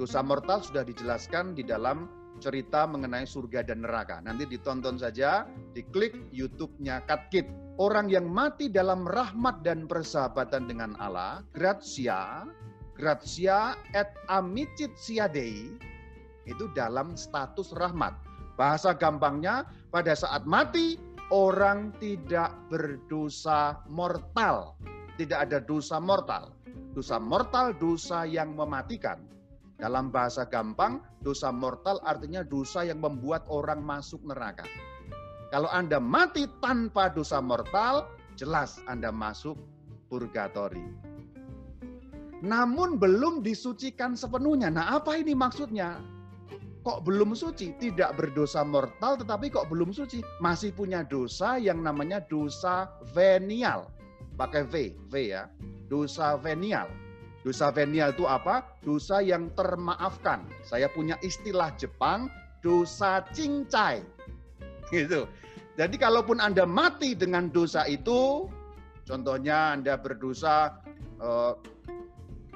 Dosa 0.00 0.24
mortal 0.24 0.64
sudah 0.64 0.80
dijelaskan 0.80 1.52
di 1.52 1.60
dalam 1.60 2.08
cerita 2.40 2.88
mengenai 2.88 3.28
surga 3.28 3.68
dan 3.68 3.84
neraka. 3.84 4.24
Nanti 4.24 4.48
ditonton 4.48 4.96
saja, 4.96 5.44
diklik 5.76 6.16
YouTube-nya 6.32 7.04
Katkit. 7.04 7.44
Orang 7.76 8.08
yang 8.08 8.24
mati 8.24 8.72
dalam 8.72 9.04
rahmat 9.04 9.60
dan 9.60 9.84
persahabatan 9.84 10.72
dengan 10.72 10.96
Allah, 10.96 11.44
gratia, 11.52 12.48
gratia 12.96 13.76
et 13.92 14.08
amicit 14.32 14.88
siadei, 14.96 15.68
itu 16.48 16.64
dalam 16.72 17.12
status 17.12 17.76
rahmat. 17.76 18.16
Bahasa 18.56 18.96
gampangnya, 18.96 19.68
pada 19.92 20.16
saat 20.16 20.48
mati, 20.48 20.96
orang 21.28 21.92
tidak 22.00 22.56
berdosa 22.72 23.84
mortal. 23.92 24.80
Tidak 25.20 25.36
ada 25.36 25.60
dosa 25.60 26.00
mortal. 26.00 26.56
Dosa 26.96 27.20
mortal, 27.20 27.76
dosa 27.76 28.24
yang 28.24 28.56
mematikan 28.56 29.28
dalam 29.80 30.12
bahasa 30.12 30.44
gampang, 30.44 31.00
dosa 31.24 31.48
mortal 31.48 31.98
artinya 32.04 32.44
dosa 32.44 32.84
yang 32.84 33.00
membuat 33.00 33.48
orang 33.48 33.80
masuk 33.80 34.20
neraka. 34.28 34.68
Kalau 35.48 35.72
Anda 35.72 35.96
mati 35.98 36.44
tanpa 36.60 37.08
dosa 37.10 37.40
mortal, 37.40 38.06
jelas 38.36 38.78
Anda 38.86 39.08
masuk 39.08 39.56
purgatori. 40.12 40.84
Namun 42.44 43.00
belum 43.00 43.40
disucikan 43.40 44.14
sepenuhnya. 44.14 44.68
Nah, 44.68 45.00
apa 45.00 45.16
ini 45.16 45.32
maksudnya? 45.32 45.98
Kok 46.80 47.04
belum 47.04 47.36
suci? 47.36 47.76
Tidak 47.76 48.16
berdosa 48.16 48.64
mortal 48.64 49.20
tetapi 49.20 49.52
kok 49.52 49.68
belum 49.68 49.92
suci? 49.92 50.24
Masih 50.40 50.72
punya 50.72 51.04
dosa 51.04 51.60
yang 51.60 51.84
namanya 51.84 52.24
dosa 52.24 52.88
venial. 53.12 53.92
Pakai 54.40 54.64
V, 54.64 54.96
V 55.12 55.14
ya. 55.20 55.44
Dosa 55.92 56.40
venial 56.40 56.88
Dosa 57.40 57.72
venial 57.72 58.12
itu 58.12 58.28
apa? 58.28 58.68
Dosa 58.84 59.24
yang 59.24 59.48
termaafkan. 59.56 60.44
Saya 60.60 60.92
punya 60.92 61.16
istilah 61.24 61.72
Jepang, 61.80 62.28
dosa 62.60 63.24
cincai. 63.32 64.04
Gitu. 64.92 65.24
Jadi 65.80 65.96
kalaupun 65.96 66.42
Anda 66.42 66.68
mati 66.68 67.16
dengan 67.16 67.48
dosa 67.48 67.88
itu, 67.88 68.44
contohnya 69.08 69.72
Anda 69.72 69.96
berdosa 69.96 70.76
uh, 71.16 71.56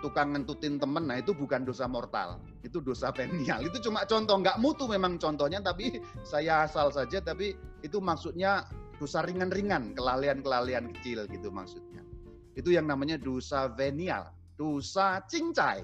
tukang 0.05 0.37
ngentutin 0.37 0.77
temen, 0.77 1.09
nah 1.09 1.17
itu 1.17 1.33
bukan 1.33 1.65
dosa 1.65 1.89
mortal. 1.89 2.37
Itu 2.61 2.85
dosa 2.85 3.09
venial. 3.09 3.65
Itu 3.65 3.81
cuma 3.81 4.05
contoh, 4.05 4.37
nggak 4.45 4.61
mutu 4.61 4.85
memang 4.85 5.17
contohnya, 5.17 5.65
tapi 5.65 5.97
saya 6.21 6.69
asal 6.69 6.93
saja, 6.93 7.25
tapi 7.25 7.57
itu 7.81 7.97
maksudnya 8.05 8.69
dosa 9.01 9.25
ringan-ringan, 9.25 9.97
kelalaian-kelalaian 9.97 10.93
kecil 10.93 11.25
gitu 11.33 11.49
maksudnya. 11.49 12.05
Itu 12.53 12.77
yang 12.77 12.85
namanya 12.85 13.17
dosa 13.17 13.73
venial 13.73 14.34
dosa 14.59 15.23
cincai. 15.27 15.83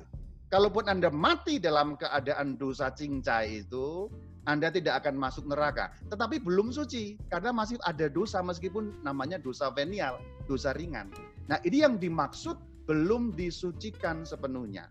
Kalaupun 0.50 0.91
Anda 0.91 1.15
mati 1.15 1.62
dalam 1.62 1.95
keadaan 1.95 2.59
dosa 2.59 2.91
cincai 2.91 3.62
itu, 3.62 4.11
Anda 4.50 4.75
tidak 4.75 5.07
akan 5.07 5.15
masuk 5.15 5.47
neraka. 5.47 5.95
Tetapi 6.11 6.43
belum 6.43 6.75
suci, 6.75 7.15
karena 7.31 7.55
masih 7.55 7.79
ada 7.87 8.11
dosa 8.11 8.43
meskipun 8.43 8.99
namanya 9.07 9.39
dosa 9.39 9.71
venial, 9.71 10.19
dosa 10.50 10.75
ringan. 10.75 11.07
Nah 11.47 11.62
ini 11.62 11.87
yang 11.87 12.03
dimaksud 12.03 12.59
belum 12.91 13.39
disucikan 13.39 14.27
sepenuhnya. 14.27 14.91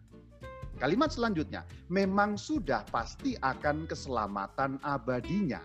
Kalimat 0.79 1.11
selanjutnya, 1.11 1.67
memang 1.91 2.39
sudah 2.39 2.87
pasti 2.87 3.35
akan 3.43 3.83
keselamatan 3.83 4.79
abadinya. 4.87 5.59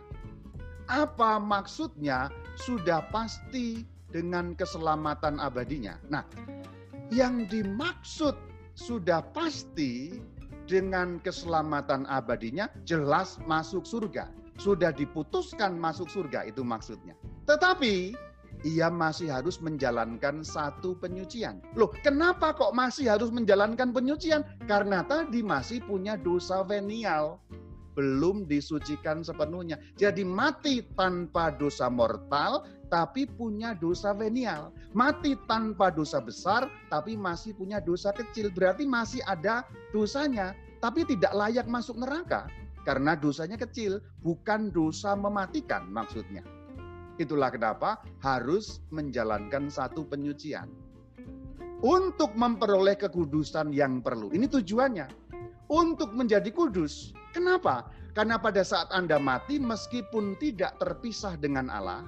Apa 0.90 1.38
maksudnya 1.38 2.34
sudah 2.58 3.06
pasti 3.14 3.86
dengan 4.10 4.58
keselamatan 4.58 5.38
abadinya? 5.38 5.94
Nah, 6.10 6.26
yang 7.12 7.44
dimaksud 7.50 8.36
sudah 8.74 9.20
pasti 9.36 10.18
dengan 10.64 11.20
keselamatan 11.20 12.08
abadinya 12.08 12.70
jelas 12.88 13.36
masuk 13.44 13.84
surga. 13.84 14.32
Sudah 14.54 14.94
diputuskan 14.94 15.74
masuk 15.76 16.06
surga 16.06 16.46
itu 16.46 16.62
maksudnya. 16.62 17.18
Tetapi 17.44 18.14
ia 18.62 18.86
masih 18.88 19.28
harus 19.28 19.58
menjalankan 19.58 20.46
satu 20.46 20.94
penyucian. 20.96 21.58
Loh, 21.74 21.90
kenapa 22.00 22.54
kok 22.54 22.72
masih 22.72 23.10
harus 23.10 23.28
menjalankan 23.34 23.90
penyucian? 23.90 24.46
Karena 24.70 25.02
tadi 25.04 25.42
masih 25.42 25.82
punya 25.84 26.14
dosa 26.14 26.62
venial 26.62 27.42
belum 27.94 28.46
disucikan 28.50 29.22
sepenuhnya. 29.22 29.78
Jadi 29.94 30.26
mati 30.26 30.82
tanpa 30.98 31.54
dosa 31.54 31.86
mortal, 31.86 32.66
tapi 32.94 33.26
punya 33.26 33.74
dosa 33.74 34.14
venial. 34.14 34.70
Mati 34.94 35.34
tanpa 35.50 35.90
dosa 35.90 36.22
besar, 36.22 36.70
tapi 36.86 37.18
masih 37.18 37.50
punya 37.58 37.82
dosa 37.82 38.14
kecil. 38.14 38.54
Berarti 38.54 38.86
masih 38.86 39.18
ada 39.26 39.66
dosanya, 39.90 40.54
tapi 40.78 41.02
tidak 41.02 41.34
layak 41.34 41.66
masuk 41.66 41.98
neraka. 41.98 42.46
Karena 42.86 43.18
dosanya 43.18 43.58
kecil, 43.58 43.98
bukan 44.22 44.70
dosa 44.70 45.18
mematikan 45.18 45.90
maksudnya. 45.90 46.46
Itulah 47.18 47.50
kenapa 47.50 47.98
harus 48.22 48.78
menjalankan 48.94 49.66
satu 49.66 50.06
penyucian. 50.06 50.70
Untuk 51.82 52.30
memperoleh 52.38 52.94
kekudusan 52.94 53.74
yang 53.74 54.06
perlu. 54.06 54.30
Ini 54.30 54.46
tujuannya. 54.46 55.26
Untuk 55.66 56.14
menjadi 56.14 56.54
kudus, 56.54 57.10
Kenapa? 57.34 57.90
Karena 58.14 58.38
pada 58.38 58.62
saat 58.62 58.94
Anda 58.94 59.18
mati 59.18 59.58
meskipun 59.58 60.38
tidak 60.38 60.78
terpisah 60.78 61.34
dengan 61.34 61.66
Allah, 61.66 62.06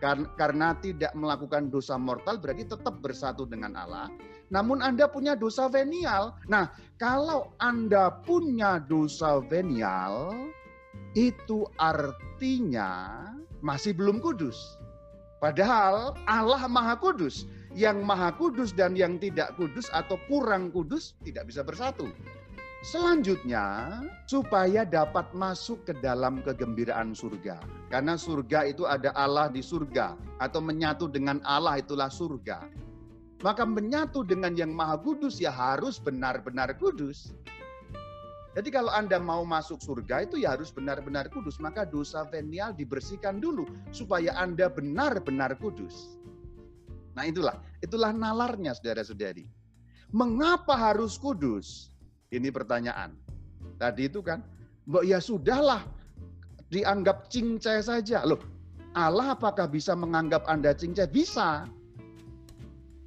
karena 0.00 0.78
tidak 0.78 1.10
melakukan 1.18 1.68
dosa 1.68 1.98
mortal 1.98 2.38
berarti 2.38 2.66
tetap 2.66 3.02
bersatu 3.02 3.44
dengan 3.44 3.74
Allah. 3.74 4.06
Namun 4.48 4.80
Anda 4.80 5.10
punya 5.10 5.36
dosa 5.36 5.68
venial. 5.68 6.32
Nah, 6.48 6.72
kalau 6.96 7.52
Anda 7.60 8.22
punya 8.24 8.80
dosa 8.80 9.44
venial, 9.44 10.32
itu 11.12 11.68
artinya 11.76 13.20
masih 13.60 13.92
belum 13.92 14.22
kudus. 14.22 14.78
Padahal 15.38 16.18
Allah 16.26 16.66
Maha 16.66 16.98
Kudus. 16.98 17.46
Yang 17.76 18.02
Maha 18.02 18.34
Kudus 18.34 18.74
dan 18.74 18.98
yang 18.98 19.22
tidak 19.22 19.54
kudus 19.54 19.86
atau 19.94 20.18
kurang 20.26 20.74
kudus 20.74 21.14
tidak 21.22 21.46
bisa 21.46 21.62
bersatu. 21.62 22.10
Selanjutnya, 22.78 23.90
supaya 24.30 24.86
dapat 24.86 25.34
masuk 25.34 25.82
ke 25.82 25.98
dalam 25.98 26.38
kegembiraan 26.46 27.10
surga. 27.10 27.58
Karena 27.90 28.14
surga 28.14 28.70
itu 28.70 28.86
ada 28.86 29.10
Allah 29.18 29.50
di 29.50 29.58
surga, 29.58 30.14
atau 30.38 30.62
menyatu 30.62 31.10
dengan 31.10 31.42
Allah 31.42 31.82
itulah 31.82 32.06
surga. 32.06 32.70
Maka 33.42 33.66
menyatu 33.66 34.22
dengan 34.22 34.54
yang 34.54 34.70
maha 34.70 34.98
kudus 34.98 35.42
ya 35.42 35.50
harus 35.50 35.98
benar-benar 35.98 36.74
kudus. 36.78 37.34
Jadi 38.54 38.74
kalau 38.74 38.90
Anda 38.90 39.22
mau 39.22 39.46
masuk 39.46 39.78
surga 39.78 40.26
itu 40.26 40.42
ya 40.42 40.54
harus 40.58 40.74
benar-benar 40.74 41.30
kudus. 41.30 41.62
Maka 41.62 41.86
dosa 41.86 42.26
venial 42.26 42.74
dibersihkan 42.74 43.38
dulu 43.38 43.66
supaya 43.94 44.34
Anda 44.34 44.66
benar-benar 44.66 45.54
kudus. 45.62 46.18
Nah 47.14 47.26
itulah, 47.26 47.58
itulah 47.78 48.10
nalarnya 48.10 48.74
saudara-saudari. 48.74 49.46
Mengapa 50.10 50.74
harus 50.74 51.14
kudus? 51.14 51.94
Ini 52.28 52.52
pertanyaan. 52.52 53.16
Tadi 53.80 54.10
itu 54.10 54.20
kan, 54.20 54.44
Mbak 54.84 55.04
ya 55.08 55.18
sudahlah, 55.20 55.82
dianggap 56.68 57.32
cincai 57.32 57.80
saja. 57.80 58.24
Loh, 58.28 58.40
Allah 58.92 59.32
apakah 59.32 59.68
bisa 59.68 59.96
menganggap 59.96 60.44
Anda 60.44 60.76
cincai? 60.76 61.08
Bisa. 61.08 61.64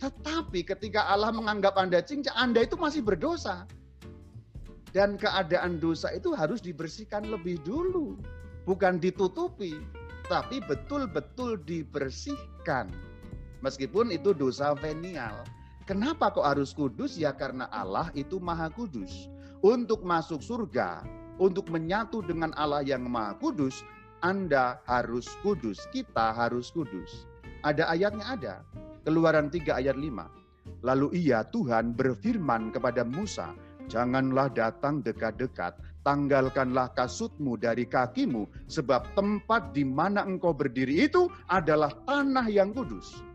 Tetapi 0.01 0.65
ketika 0.65 1.05
Allah 1.05 1.29
menganggap 1.29 1.77
Anda 1.77 2.01
cincang, 2.01 2.33
Anda 2.33 2.65
itu 2.65 2.73
masih 2.73 3.05
berdosa. 3.05 3.69
Dan 4.91 5.15
keadaan 5.15 5.79
dosa 5.79 6.11
itu 6.11 6.33
harus 6.35 6.59
dibersihkan 6.59 7.29
lebih 7.29 7.61
dulu. 7.63 8.17
Bukan 8.65 8.97
ditutupi, 8.99 9.77
tapi 10.27 10.59
betul-betul 10.65 11.61
dibersihkan. 11.63 12.89
Meskipun 13.61 14.09
itu 14.09 14.33
dosa 14.33 14.73
venial. 14.73 15.45
Kenapa 15.91 16.31
kok 16.31 16.47
harus 16.47 16.71
kudus? 16.71 17.19
Ya 17.19 17.35
karena 17.35 17.67
Allah 17.67 18.15
itu 18.15 18.39
maha 18.39 18.71
kudus. 18.71 19.27
Untuk 19.59 20.07
masuk 20.07 20.39
surga, 20.39 21.03
untuk 21.35 21.67
menyatu 21.67 22.23
dengan 22.23 22.55
Allah 22.55 22.79
yang 22.79 23.11
maha 23.11 23.35
kudus, 23.35 23.83
Anda 24.23 24.79
harus 24.87 25.27
kudus. 25.43 25.83
Kita 25.91 26.31
harus 26.31 26.71
kudus. 26.71 27.27
Ada 27.67 27.91
ayatnya 27.91 28.23
ada. 28.23 28.55
Keluaran 29.03 29.51
3 29.51 29.83
ayat 29.83 29.99
5. 29.99 30.31
Lalu 30.79 31.27
ia 31.27 31.43
Tuhan 31.51 31.91
berfirman 31.91 32.71
kepada 32.71 33.03
Musa, 33.03 33.51
Janganlah 33.91 34.47
datang 34.55 35.03
dekat-dekat, 35.03 35.75
tanggalkanlah 36.07 36.95
kasutmu 36.95 37.59
dari 37.59 37.83
kakimu, 37.83 38.47
sebab 38.71 39.11
tempat 39.11 39.75
di 39.75 39.83
mana 39.83 40.23
engkau 40.23 40.55
berdiri 40.55 41.11
itu 41.11 41.27
adalah 41.51 41.91
tanah 42.07 42.47
yang 42.47 42.71
kudus. 42.71 43.27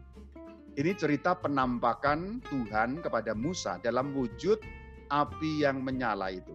Ini 0.76 0.92
cerita 0.92 1.32
penampakan 1.32 2.44
Tuhan 2.52 3.00
kepada 3.00 3.32
Musa 3.32 3.80
dalam 3.80 4.12
wujud 4.12 4.60
api 5.08 5.64
yang 5.64 5.80
menyala 5.80 6.28
itu. 6.28 6.52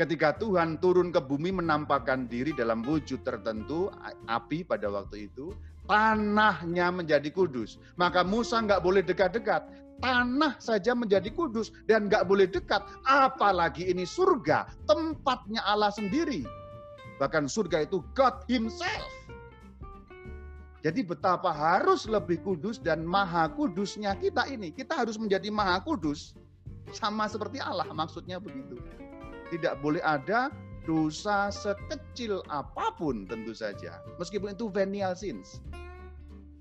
Ketika 0.00 0.32
Tuhan 0.40 0.80
turun 0.80 1.12
ke 1.12 1.20
bumi 1.20 1.52
menampakkan 1.52 2.24
diri 2.24 2.56
dalam 2.56 2.80
wujud 2.80 3.20
tertentu, 3.28 3.92
api 4.32 4.64
pada 4.64 4.88
waktu 4.88 5.28
itu, 5.28 5.52
tanahnya 5.84 6.88
menjadi 6.88 7.28
kudus. 7.28 7.76
Maka 8.00 8.24
Musa 8.24 8.64
nggak 8.64 8.80
boleh 8.80 9.04
dekat-dekat. 9.04 9.68
Tanah 10.00 10.56
saja 10.56 10.96
menjadi 10.96 11.28
kudus 11.28 11.68
dan 11.84 12.08
nggak 12.08 12.24
boleh 12.24 12.48
dekat. 12.48 12.80
Apalagi 13.04 13.92
ini 13.92 14.08
surga, 14.08 14.72
tempatnya 14.88 15.60
Allah 15.68 15.92
sendiri. 15.92 16.48
Bahkan 17.20 17.44
surga 17.50 17.84
itu 17.84 18.00
God 18.16 18.46
Himself. 18.48 19.17
Jadi 20.78 21.02
betapa 21.02 21.50
harus 21.50 22.06
lebih 22.06 22.38
kudus 22.46 22.78
dan 22.78 23.02
maha 23.02 23.50
kudusnya 23.50 24.14
kita 24.14 24.46
ini. 24.46 24.70
Kita 24.70 25.02
harus 25.02 25.18
menjadi 25.18 25.50
maha 25.50 25.82
kudus. 25.82 26.38
Sama 26.94 27.26
seperti 27.26 27.58
Allah 27.58 27.90
maksudnya 27.90 28.38
begitu. 28.38 28.78
Tidak 29.50 29.82
boleh 29.82 30.00
ada 30.06 30.54
dosa 30.86 31.50
sekecil 31.50 32.40
apa 32.46 32.94
pun 32.94 33.26
tentu 33.26 33.50
saja. 33.52 33.98
Meskipun 34.22 34.54
itu 34.54 34.70
venial 34.70 35.18
sins. 35.18 35.58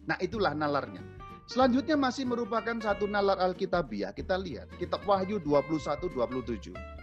Nah 0.09 0.17
itulah 0.17 0.57
nalarnya. 0.57 1.05
Selanjutnya 1.47 1.95
masih 1.95 2.27
merupakan 2.27 2.75
satu 2.81 3.07
nalar 3.07 3.39
Alkitabiah. 3.39 4.12
Kita 4.12 4.36
lihat 4.36 4.67
kitab 4.75 5.05
Wahyu 5.07 5.39
21-27. 5.39 6.96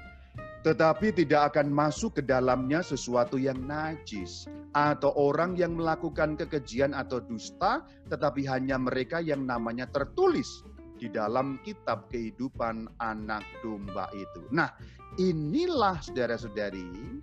Tetapi 0.64 1.12
tidak 1.12 1.52
akan 1.52 1.68
masuk 1.68 2.16
ke 2.16 2.22
dalamnya 2.24 2.80
sesuatu 2.80 3.36
yang 3.36 3.68
najis 3.68 4.48
atau 4.72 5.12
orang 5.12 5.60
yang 5.60 5.76
melakukan 5.76 6.40
kekejian 6.40 6.96
atau 6.96 7.20
dusta, 7.20 7.84
tetapi 8.08 8.48
hanya 8.48 8.80
mereka 8.80 9.20
yang 9.20 9.44
namanya 9.44 9.84
tertulis 9.92 10.64
di 10.96 11.12
dalam 11.12 11.60
kitab 11.68 12.08
kehidupan 12.08 12.88
anak 13.04 13.44
domba 13.60 14.08
itu. 14.16 14.40
Nah, 14.56 14.72
inilah 15.20 16.00
saudara-saudari, 16.00 17.20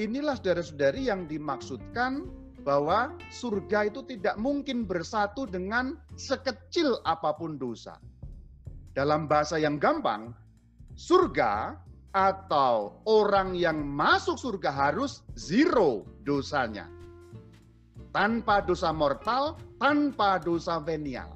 inilah 0.00 0.32
saudara-saudari 0.40 1.12
yang 1.12 1.28
dimaksudkan 1.28 2.24
bahwa 2.64 3.12
surga 3.28 3.92
itu 3.92 4.00
tidak 4.08 4.40
mungkin 4.40 4.88
bersatu 4.88 5.44
dengan 5.44 6.00
sekecil 6.16 6.96
apa 7.04 7.36
pun 7.36 7.60
dosa. 7.60 8.00
Dalam 8.96 9.28
bahasa 9.28 9.60
yang 9.60 9.76
gampang, 9.76 10.32
surga 10.96 11.76
atau 12.14 13.02
orang 13.10 13.58
yang 13.58 13.82
masuk 13.82 14.38
surga 14.38 14.70
harus 14.70 15.26
zero 15.34 16.06
dosanya. 16.22 16.86
Tanpa 18.14 18.62
dosa 18.62 18.94
mortal, 18.94 19.58
tanpa 19.82 20.38
dosa 20.38 20.78
venial. 20.78 21.34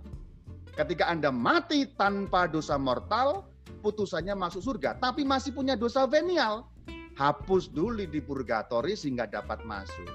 Ketika 0.78 1.10
Anda 1.10 1.34
mati 1.34 1.90
tanpa 1.98 2.46
dosa 2.46 2.78
mortal, 2.78 3.50
putusannya 3.82 4.38
masuk 4.38 4.62
surga, 4.62 4.94
tapi 5.02 5.26
masih 5.26 5.50
punya 5.50 5.74
dosa 5.74 6.06
venial. 6.06 6.70
Hapus 7.18 7.74
dulu 7.74 8.06
di 8.06 8.22
purgatori 8.22 8.94
sehingga 8.94 9.26
dapat 9.26 9.66
masuk. 9.66 10.06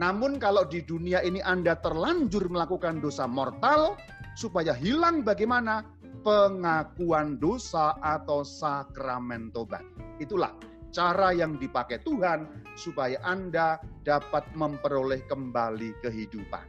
Namun 0.00 0.40
kalau 0.40 0.64
di 0.64 0.80
dunia 0.80 1.20
ini 1.20 1.44
Anda 1.44 1.76
terlanjur 1.76 2.48
melakukan 2.48 3.04
dosa 3.04 3.28
mortal, 3.28 4.00
supaya 4.32 4.72
hilang 4.72 5.20
bagaimana? 5.20 5.84
Pengakuan 6.26 7.38
dosa 7.38 7.94
atau 8.02 8.42
sakramen 8.42 9.54
tobat. 9.54 9.86
Itulah 10.18 10.52
cara 10.90 11.30
yang 11.36 11.56
dipakai 11.60 12.02
Tuhan 12.02 12.48
supaya 12.74 13.20
Anda 13.22 13.78
dapat 14.02 14.44
memperoleh 14.56 15.22
kembali 15.28 15.94
kehidupan. 16.02 16.66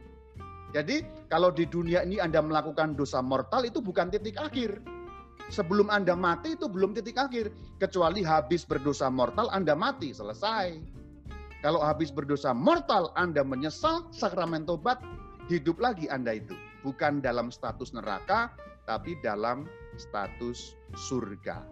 Jadi 0.70 1.02
kalau 1.26 1.50
di 1.50 1.66
dunia 1.66 2.06
ini 2.06 2.22
Anda 2.22 2.38
melakukan 2.38 2.94
dosa 2.94 3.18
mortal 3.18 3.66
itu 3.66 3.82
bukan 3.82 4.10
titik 4.14 4.38
akhir. 4.38 4.78
Sebelum 5.50 5.90
Anda 5.90 6.14
mati 6.14 6.54
itu 6.54 6.70
belum 6.70 6.94
titik 6.94 7.18
akhir. 7.18 7.50
Kecuali 7.82 8.22
habis 8.22 8.62
berdosa 8.62 9.10
mortal 9.10 9.50
Anda 9.50 9.74
mati, 9.74 10.14
selesai. 10.14 10.78
Kalau 11.60 11.82
habis 11.82 12.14
berdosa 12.14 12.54
mortal, 12.54 13.10
Anda 13.18 13.42
menyesal, 13.44 14.08
sakramen 14.14 14.64
tobat, 14.64 15.02
hidup 15.50 15.82
lagi 15.82 16.06
Anda 16.06 16.38
itu. 16.38 16.54
Bukan 16.86 17.20
dalam 17.20 17.52
status 17.52 17.92
neraka, 17.92 18.54
tapi 18.90 19.14
dalam 19.22 19.70
status 19.94 20.74
surga. 20.98 21.62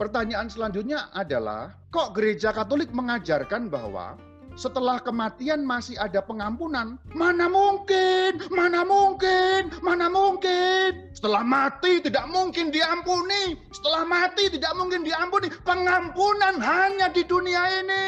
Pertanyaan 0.00 0.48
selanjutnya 0.48 1.12
adalah, 1.12 1.76
kok 1.92 2.16
gereja 2.16 2.48
Katolik 2.48 2.88
mengajarkan 2.96 3.68
bahwa 3.68 4.16
setelah 4.56 4.96
kematian 5.04 5.68
masih 5.68 6.00
ada 6.00 6.24
pengampunan? 6.24 6.96
Mana 7.12 7.52
mungkin, 7.52 8.40
mana 8.48 8.88
mungkin, 8.88 9.68
mana 9.84 10.08
mungkin. 10.08 11.12
Setelah 11.12 11.44
mati 11.44 12.00
tidak 12.00 12.24
mungkin 12.32 12.72
diampuni. 12.72 13.60
Setelah 13.68 14.08
mati 14.08 14.48
tidak 14.48 14.72
mungkin 14.76 15.04
diampuni. 15.04 15.52
Pengampunan 15.64 16.56
hanya 16.56 17.12
di 17.12 17.22
dunia 17.24 17.84
ini. 17.84 18.06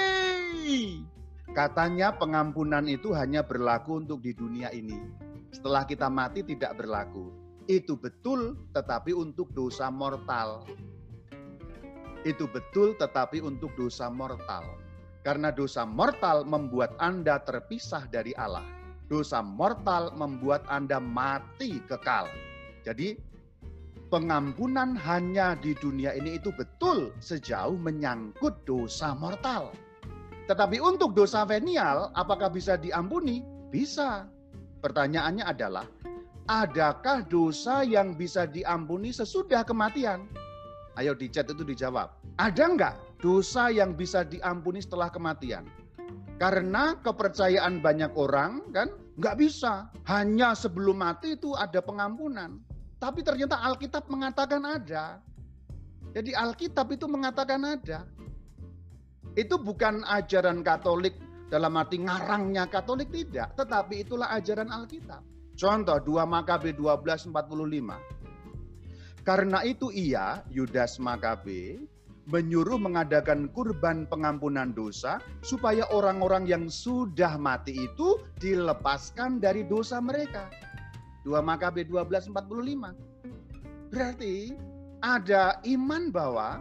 Katanya 1.53 2.17
pengampunan 2.17 2.85
itu 2.89 3.13
hanya 3.15 3.45
berlaku 3.45 4.03
untuk 4.03 4.25
di 4.25 4.35
dunia 4.35 4.73
ini. 4.75 4.99
Setelah 5.55 5.87
kita 5.87 6.11
mati 6.11 6.43
tidak 6.43 6.75
berlaku. 6.81 7.44
Itu 7.65 7.97
betul 7.97 8.61
tetapi 8.77 9.17
untuk 9.17 9.49
dosa 9.57 9.89
mortal. 9.89 10.69
Itu 12.29 12.45
betul 12.49 12.93
tetapi 13.01 13.41
untuk 13.41 13.73
dosa 13.73 14.13
mortal. 14.13 14.77
Karena 15.25 15.49
dosa 15.49 15.89
mortal 15.89 16.45
membuat 16.45 16.93
Anda 17.01 17.41
terpisah 17.41 18.05
dari 18.13 18.37
Allah. 18.37 18.65
Dosa 19.09 19.41
mortal 19.41 20.13
membuat 20.13 20.69
Anda 20.69 21.01
mati 21.01 21.81
kekal. 21.89 22.29
Jadi 22.85 23.17
pengampunan 24.13 24.93
hanya 25.01 25.57
di 25.57 25.73
dunia 25.81 26.13
ini 26.13 26.37
itu 26.37 26.53
betul 26.53 27.17
sejauh 27.17 27.81
menyangkut 27.81 28.61
dosa 28.69 29.17
mortal. 29.17 29.73
Tetapi 30.45 30.77
untuk 30.85 31.17
dosa 31.17 31.49
venial, 31.49 32.13
apakah 32.13 32.53
bisa 32.53 32.77
diampuni? 32.77 33.41
Bisa. 33.73 34.29
Pertanyaannya 34.85 35.49
adalah, 35.49 35.89
adakah 36.49 37.25
dosa 37.25 37.85
yang 37.85 38.17
bisa 38.17 38.45
diampuni 38.45 39.11
sesudah 39.13 39.65
kematian? 39.65 40.29
Ayo 40.95 41.17
di 41.17 41.27
chat 41.27 41.51
itu 41.51 41.65
dijawab. 41.67 42.13
Ada 42.39 42.65
enggak 42.71 42.95
dosa 43.19 43.71
yang 43.73 43.97
bisa 43.99 44.23
diampuni 44.23 44.79
setelah 44.79 45.11
kematian? 45.11 45.67
Karena 46.39 46.99
kepercayaan 47.03 47.79
banyak 47.83 48.13
orang 48.15 48.63
kan 48.75 48.91
nggak 49.19 49.39
bisa. 49.39 49.91
Hanya 50.07 50.55
sebelum 50.55 51.03
mati 51.03 51.35
itu 51.39 51.55
ada 51.55 51.83
pengampunan. 51.83 52.63
Tapi 52.99 53.21
ternyata 53.27 53.59
Alkitab 53.63 54.07
mengatakan 54.07 54.63
ada. 54.63 55.19
Jadi 56.15 56.31
Alkitab 56.31 56.87
itu 56.95 57.11
mengatakan 57.11 57.63
ada. 57.67 58.07
Itu 59.35 59.59
bukan 59.59 60.07
ajaran 60.07 60.63
Katolik 60.63 61.19
dalam 61.51 61.75
arti 61.75 61.99
ngarangnya 61.99 62.71
Katolik 62.71 63.11
tidak, 63.11 63.59
tetapi 63.59 64.07
itulah 64.07 64.31
ajaran 64.31 64.71
Alkitab. 64.71 65.34
Contoh 65.55 65.99
2 66.03 66.27
Makabe 66.27 66.75
12:45. 66.75 67.99
Karena 69.25 69.65
itu 69.65 69.89
ia, 69.95 70.45
Yudas 70.53 71.01
Makabe, 71.01 71.81
menyuruh 72.29 72.81
mengadakan 72.81 73.49
kurban 73.53 74.09
pengampunan 74.09 74.73
dosa 74.73 75.21
supaya 75.45 75.85
orang-orang 75.93 76.49
yang 76.49 76.65
sudah 76.69 77.37
mati 77.37 77.89
itu 77.89 78.21
dilepaskan 78.41 79.41
dari 79.41 79.65
dosa 79.65 80.01
mereka. 80.01 80.49
2 81.25 81.41
Makabe 81.41 81.85
12:45. 81.89 82.93
Berarti 83.89 84.53
ada 85.05 85.61
iman 85.69 86.09
bahwa 86.09 86.61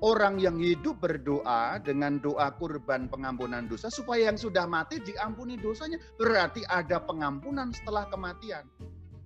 orang 0.00 0.40
yang 0.40 0.56
hidup 0.56 1.00
berdoa 1.00 1.80
dengan 1.80 2.20
doa 2.20 2.52
kurban 2.56 3.08
pengampunan 3.08 3.68
dosa 3.68 3.92
supaya 3.92 4.32
yang 4.32 4.38
sudah 4.40 4.64
mati 4.64 5.00
diampuni 5.00 5.60
dosanya. 5.60 6.00
Berarti 6.16 6.64
ada 6.68 7.00
pengampunan 7.00 7.72
setelah 7.72 8.08
kematian. 8.08 8.64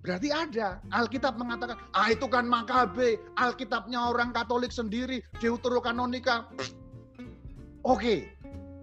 Berarti 0.05 0.29
ada. 0.29 0.77
Alkitab 0.93 1.33
mengatakan, 1.41 1.81
ah 1.97 2.13
itu 2.13 2.29
kan 2.29 2.45
Makabe, 2.45 3.17
Alkitabnya 3.41 4.13
orang 4.13 4.29
Katolik 4.29 4.69
sendiri, 4.69 5.17
Deuterokanonika. 5.41 6.45
Oke, 7.81 8.29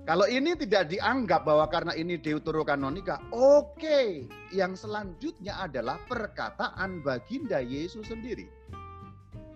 kalau 0.02 0.26
ini 0.26 0.58
tidak 0.58 0.90
dianggap 0.90 1.46
bahwa 1.46 1.70
karena 1.70 1.94
ini 1.94 2.18
Deuterokanonika, 2.18 3.22
oke. 3.30 4.26
Yang 4.50 4.82
selanjutnya 4.82 5.62
adalah 5.62 6.02
perkataan 6.10 7.06
baginda 7.06 7.62
Yesus 7.62 8.10
sendiri. 8.10 8.50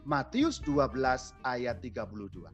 Matius 0.06 0.62
12 0.62 1.34
ayat 1.42 1.82
32. 1.82 2.46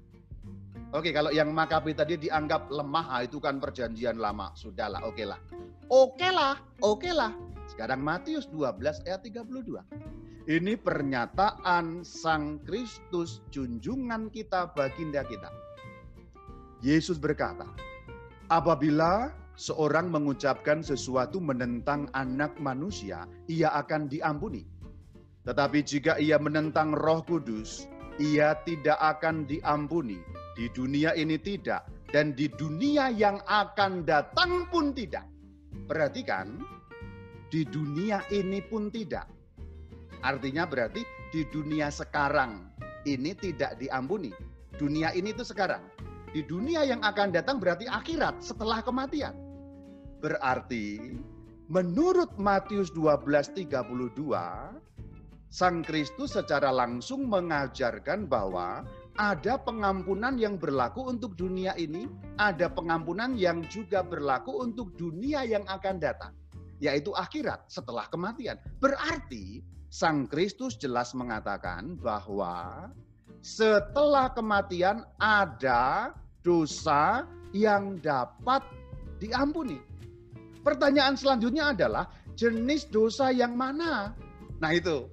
Oke, 0.97 1.13
kalau 1.13 1.29
yang 1.29 1.53
Makabe 1.53 1.93
tadi 1.93 2.17
dianggap 2.17 2.73
lemah, 2.73 3.13
ah, 3.13 3.21
itu 3.21 3.37
kan 3.45 3.61
perjanjian 3.61 4.17
lama. 4.17 4.57
Sudahlah, 4.57 5.05
oke 5.05 5.21
lah. 5.21 5.37
Oke 5.93 6.33
lah, 6.33 6.57
oke 6.81 7.13
lah. 7.13 7.37
Sekarang 7.69 8.01
Matius 8.01 8.49
12 8.49 9.05
ayat 9.05 9.21
32. 9.21 9.85
Ini 10.49 10.81
pernyataan 10.81 12.01
Sang 12.09 12.57
Kristus, 12.65 13.45
junjungan 13.53 14.33
kita, 14.33 14.73
baginda 14.73 15.21
kita. 15.21 15.53
Yesus 16.81 17.21
berkata, 17.21 17.69
apabila 18.49 19.29
seorang 19.61 20.09
mengucapkan 20.09 20.81
sesuatu 20.81 21.37
menentang 21.37 22.09
anak 22.17 22.57
manusia, 22.57 23.29
ia 23.45 23.77
akan 23.77 24.09
diampuni. 24.09 24.72
Tetapi 25.43 25.83
jika 25.83 26.23
ia 26.23 26.39
menentang 26.39 26.95
roh 26.95 27.23
kudus, 27.27 27.91
ia 28.23 28.55
tidak 28.63 28.99
akan 29.03 29.43
diampuni 29.51 30.23
di 30.55 30.69
dunia 30.71 31.17
ini 31.17 31.41
tidak, 31.41 31.89
dan 32.13 32.37
di 32.37 32.47
dunia 32.47 33.09
yang 33.11 33.41
akan 33.49 34.05
datang 34.05 34.69
pun 34.69 34.93
tidak. 34.93 35.25
Perhatikan, 35.89 36.61
di 37.49 37.65
dunia 37.67 38.23
ini 38.31 38.61
pun 38.63 38.93
tidak. 38.93 39.27
Artinya 40.23 40.69
berarti 40.69 41.03
di 41.35 41.43
dunia 41.51 41.91
sekarang 41.91 42.71
ini 43.09 43.35
tidak 43.35 43.81
diampuni. 43.81 44.31
Dunia 44.79 45.11
ini 45.17 45.35
itu 45.35 45.43
sekarang. 45.43 45.83
Di 46.33 46.41
dunia 46.47 46.87
yang 46.87 47.03
akan 47.05 47.35
datang 47.35 47.61
berarti 47.61 47.85
akhirat 47.91 48.41
setelah 48.41 48.81
kematian. 48.81 49.37
Berarti 50.23 51.19
menurut 51.67 52.31
Matius 52.39 52.89
12:32 52.95 54.92
Sang 55.53 55.85
Kristus 55.85 56.33
secara 56.33 56.73
langsung 56.73 57.29
mengajarkan 57.29 58.25
bahwa 58.25 58.89
ada 59.21 59.61
pengampunan 59.61 60.41
yang 60.41 60.57
berlaku 60.57 61.13
untuk 61.13 61.37
dunia 61.37 61.77
ini, 61.77 62.09
ada 62.41 62.73
pengampunan 62.73 63.37
yang 63.37 63.61
juga 63.69 64.01
berlaku 64.01 64.65
untuk 64.65 64.97
dunia 64.97 65.45
yang 65.45 65.61
akan 65.69 66.01
datang, 66.01 66.33
yaitu 66.81 67.13
akhirat 67.13 67.69
setelah 67.69 68.09
kematian. 68.09 68.57
Berarti 68.81 69.61
Sang 69.93 70.25
Kristus 70.25 70.81
jelas 70.81 71.13
mengatakan 71.13 72.01
bahwa 72.01 72.89
setelah 73.45 74.33
kematian 74.33 75.05
ada 75.21 76.17
dosa 76.41 77.29
yang 77.53 78.01
dapat 78.01 78.65
diampuni. 79.21 79.77
Pertanyaan 80.65 81.13
selanjutnya 81.13 81.77
adalah 81.77 82.09
jenis 82.41 82.89
dosa 82.89 83.29
yang 83.29 83.53
mana? 83.53 84.17
Nah 84.57 84.73
itu. 84.73 85.13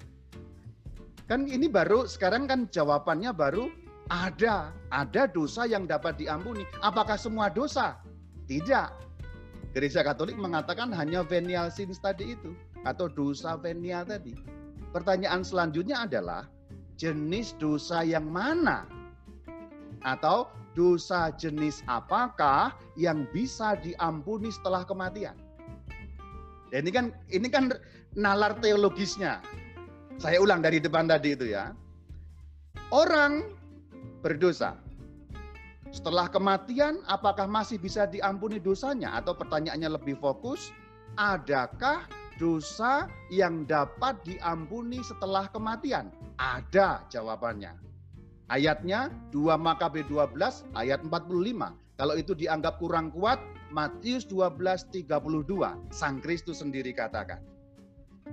Kan 1.30 1.46
ini 1.46 1.70
baru 1.70 2.10
sekarang 2.10 2.50
kan 2.50 2.66
jawabannya 2.74 3.30
baru 3.30 3.70
ada, 4.10 4.74
ada 4.90 5.30
dosa 5.30 5.70
yang 5.70 5.86
dapat 5.86 6.18
diampuni. 6.18 6.66
Apakah 6.82 7.22
semua 7.22 7.54
dosa? 7.54 8.02
Tidak. 8.50 8.90
Gereja 9.78 10.02
Katolik 10.02 10.34
mengatakan 10.42 10.90
hanya 10.90 11.22
venial 11.22 11.70
sins 11.70 12.02
tadi 12.02 12.34
itu 12.34 12.58
atau 12.82 13.06
dosa 13.06 13.54
venial 13.62 14.10
tadi. 14.10 14.34
Pertanyaan 14.90 15.46
selanjutnya 15.46 16.10
adalah 16.10 16.50
jenis 16.98 17.54
dosa 17.62 18.02
yang 18.02 18.26
mana? 18.26 18.90
Atau 20.02 20.50
dosa 20.74 21.30
jenis 21.38 21.86
apakah 21.86 22.74
yang 22.98 23.30
bisa 23.30 23.78
diampuni 23.78 24.50
setelah 24.50 24.82
kematian? 24.82 25.38
Dan 26.74 26.90
ini 26.90 26.92
kan 26.94 27.06
ini 27.30 27.48
kan 27.54 27.70
nalar 28.18 28.58
teologisnya. 28.58 29.46
Saya 30.20 30.44
ulang 30.44 30.60
dari 30.60 30.84
depan 30.84 31.08
tadi 31.08 31.32
itu 31.32 31.48
ya. 31.48 31.72
Orang 32.92 33.56
berdosa. 34.20 34.76
Setelah 35.96 36.28
kematian, 36.28 37.00
apakah 37.08 37.48
masih 37.48 37.80
bisa 37.80 38.04
diampuni 38.04 38.60
dosanya? 38.60 39.16
Atau 39.16 39.32
pertanyaannya 39.40 39.96
lebih 39.96 40.20
fokus, 40.20 40.76
adakah 41.16 42.04
dosa 42.36 43.08
yang 43.32 43.64
dapat 43.64 44.20
diampuni 44.28 45.00
setelah 45.08 45.48
kematian? 45.56 46.12
Ada 46.36 47.08
jawabannya. 47.08 47.80
Ayatnya 48.52 49.08
2 49.32 49.56
Makabe 49.56 50.04
12 50.04 50.68
ayat 50.76 51.00
45. 51.00 51.74
Kalau 51.96 52.16
itu 52.20 52.36
dianggap 52.36 52.76
kurang 52.76 53.16
kuat, 53.16 53.40
Matius 53.72 54.28
12:32 54.28 55.80
Sang 55.96 56.20
Kristus 56.20 56.60
sendiri 56.60 56.92
katakan. 56.92 57.40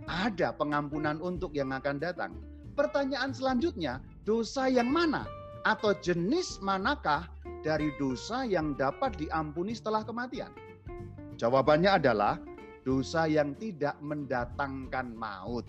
Ada 0.04 0.52
pengampunan 0.52 1.16
untuk 1.24 1.56
yang 1.56 1.72
akan 1.72 1.96
datang. 1.96 2.37
Pertanyaan 2.76 3.32
selanjutnya, 3.32 4.04
dosa 4.28 4.68
yang 4.68 4.92
mana 4.92 5.24
atau 5.64 5.96
jenis 5.96 6.61
manakah 6.61 7.24
dari 7.64 7.90
dosa 7.96 8.44
yang 8.44 8.76
dapat 8.76 9.16
diampuni 9.16 9.72
setelah 9.72 10.04
kematian? 10.04 10.52
Jawabannya 11.40 11.96
adalah 11.96 12.37
dosa 12.87 13.26
yang 13.26 13.56
tidak 13.59 13.96
mendatangkan 14.04 15.16
maut. 15.16 15.66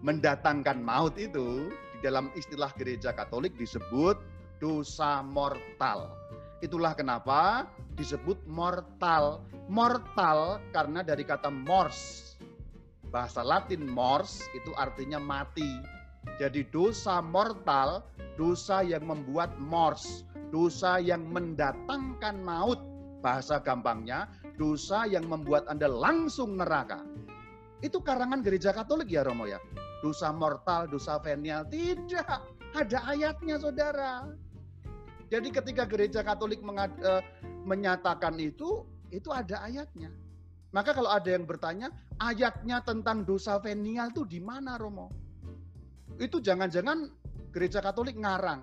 Mendatangkan 0.00 0.78
maut 0.80 1.18
itu 1.18 1.68
di 1.96 1.98
dalam 2.06 2.30
istilah 2.38 2.70
gereja 2.78 3.10
Katolik 3.10 3.58
disebut 3.58 4.16
dosa 4.62 5.24
mortal. 5.26 6.12
Itulah 6.60 6.92
kenapa 6.92 7.66
disebut 7.96 8.36
mortal. 8.46 9.42
Mortal 9.66 10.60
karena 10.70 11.00
dari 11.00 11.24
kata 11.24 11.48
mors. 11.50 12.29
Bahasa 13.10 13.42
Latin 13.42 13.90
mors 13.90 14.46
itu 14.54 14.70
artinya 14.78 15.18
mati. 15.18 15.66
Jadi 16.38 16.64
dosa 16.70 17.18
mortal 17.20 18.06
dosa 18.40 18.80
yang 18.80 19.04
membuat 19.04 19.52
mors, 19.60 20.24
dosa 20.48 20.96
yang 20.96 21.28
mendatangkan 21.28 22.40
maut. 22.40 22.80
Bahasa 23.20 23.60
gampangnya, 23.60 24.32
dosa 24.56 25.04
yang 25.04 25.28
membuat 25.28 25.68
Anda 25.68 25.92
langsung 25.92 26.56
neraka. 26.56 27.04
Itu 27.84 28.00
karangan 28.00 28.40
gereja 28.40 28.72
Katolik 28.72 29.12
ya 29.12 29.20
Romo 29.20 29.44
ya. 29.44 29.60
Dosa 30.00 30.32
mortal, 30.32 30.88
dosa 30.88 31.20
venial, 31.20 31.68
tidak. 31.68 32.48
Ada 32.72 33.04
ayatnya 33.12 33.60
saudara. 33.60 34.24
Jadi 35.28 35.52
ketika 35.52 35.84
gereja 35.84 36.24
Katolik 36.24 36.64
mengad, 36.64 36.96
uh, 37.04 37.20
menyatakan 37.68 38.40
itu, 38.40 38.88
itu 39.12 39.28
ada 39.28 39.60
ayatnya. 39.68 40.08
Maka 40.70 40.94
kalau 40.94 41.10
ada 41.10 41.26
yang 41.26 41.46
bertanya, 41.50 41.90
ayatnya 42.22 42.78
tentang 42.86 43.26
dosa 43.26 43.58
venial 43.58 44.14
itu 44.14 44.22
di 44.22 44.38
mana 44.38 44.78
Romo? 44.78 45.10
Itu 46.14 46.38
jangan-jangan 46.38 47.10
gereja 47.50 47.82
Katolik 47.82 48.14
ngarang. 48.14 48.62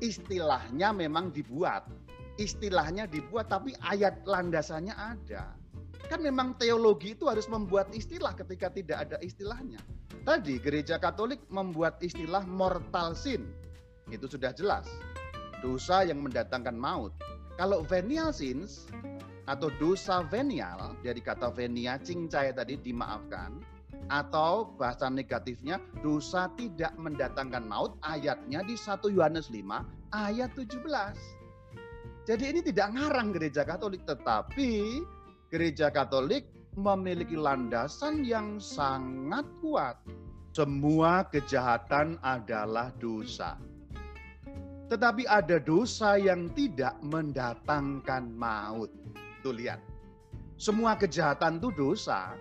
Istilahnya 0.00 0.96
memang 0.96 1.28
dibuat. 1.28 1.84
Istilahnya 2.40 3.04
dibuat 3.04 3.52
tapi 3.52 3.76
ayat 3.84 4.24
landasannya 4.24 4.96
ada. 4.96 5.52
Kan 6.08 6.24
memang 6.24 6.56
teologi 6.56 7.12
itu 7.12 7.28
harus 7.28 7.44
membuat 7.52 7.92
istilah 7.92 8.32
ketika 8.32 8.72
tidak 8.72 9.04
ada 9.04 9.16
istilahnya. 9.20 9.78
Tadi 10.24 10.56
gereja 10.56 10.96
Katolik 10.96 11.44
membuat 11.52 12.00
istilah 12.00 12.48
mortal 12.48 13.12
sin. 13.12 13.52
Itu 14.08 14.24
sudah 14.24 14.56
jelas. 14.56 14.88
Dosa 15.60 16.00
yang 16.08 16.24
mendatangkan 16.24 16.74
maut. 16.74 17.12
Kalau 17.60 17.84
venial 17.84 18.32
sins 18.32 18.88
atau 19.46 19.68
dosa 19.78 20.22
venial 20.26 20.94
dari 21.02 21.18
kata 21.18 21.50
venia 21.50 21.98
cincai 21.98 22.54
tadi 22.54 22.78
dimaafkan 22.78 23.58
atau 24.10 24.74
bahasa 24.78 25.06
negatifnya 25.06 25.78
dosa 26.02 26.50
tidak 26.58 26.94
mendatangkan 26.98 27.62
maut 27.66 27.94
ayatnya 28.02 28.62
di 28.66 28.74
1 28.74 28.98
Yohanes 29.14 29.50
5 29.50 30.14
ayat 30.14 30.50
17. 30.54 30.82
Jadi 32.22 32.44
ini 32.54 32.60
tidak 32.62 32.94
ngarang 32.94 33.34
gereja 33.34 33.66
Katolik 33.66 34.06
tetapi 34.06 35.02
gereja 35.50 35.90
Katolik 35.90 36.46
memiliki 36.78 37.34
landasan 37.34 38.22
yang 38.22 38.62
sangat 38.62 39.44
kuat. 39.58 39.98
Semua 40.52 41.24
kejahatan 41.32 42.20
adalah 42.20 42.92
dosa. 43.00 43.56
Tetapi 44.92 45.24
ada 45.24 45.56
dosa 45.56 46.20
yang 46.20 46.52
tidak 46.52 47.00
mendatangkan 47.00 48.28
maut. 48.36 48.92
Tuh 49.42 49.54
lihat. 49.54 49.82
Semua 50.54 50.94
kejahatan 50.94 51.58
itu 51.58 51.74
dosa, 51.74 52.38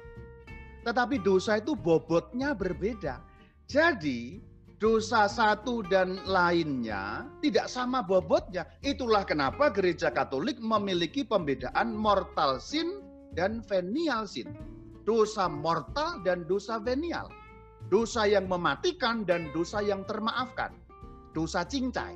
tetapi 0.85 1.21
dosa 1.21 1.57
itu 1.57 1.73
bobotnya 1.73 2.53
berbeda. 2.53 3.17
Jadi 3.65 4.37
dosa 4.81 5.29
satu 5.29 5.85
dan 5.85 6.21
lainnya 6.25 7.25
tidak 7.41 7.69
sama 7.69 8.01
bobotnya. 8.01 8.65
Itulah 8.85 9.25
kenapa 9.25 9.73
gereja 9.73 10.13
Katolik 10.13 10.57
memiliki 10.61 11.25
pembedaan 11.25 11.93
mortal 11.93 12.57
sin 12.61 13.01
dan 13.33 13.61
venial 13.65 14.25
sin. 14.25 14.49
dosa 15.01 15.49
mortal 15.49 16.21
dan 16.21 16.45
dosa 16.45 16.77
venial. 16.77 17.25
Dosa 17.89 18.29
yang 18.29 18.45
mematikan 18.45 19.25
dan 19.25 19.49
dosa 19.49 19.81
yang 19.81 20.05
termaafkan. 20.05 20.77
Dosa 21.33 21.65
cincai. 21.65 22.13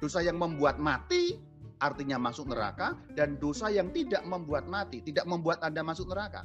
Dosa 0.00 0.24
yang 0.24 0.40
membuat 0.40 0.80
mati 0.80 1.36
artinya 1.78 2.18
masuk 2.18 2.50
neraka 2.50 2.98
dan 3.14 3.38
dosa 3.38 3.70
yang 3.70 3.90
tidak 3.94 4.22
membuat 4.26 4.66
mati, 4.66 5.02
tidak 5.02 5.26
membuat 5.26 5.62
Anda 5.62 5.82
masuk 5.82 6.10
neraka. 6.10 6.42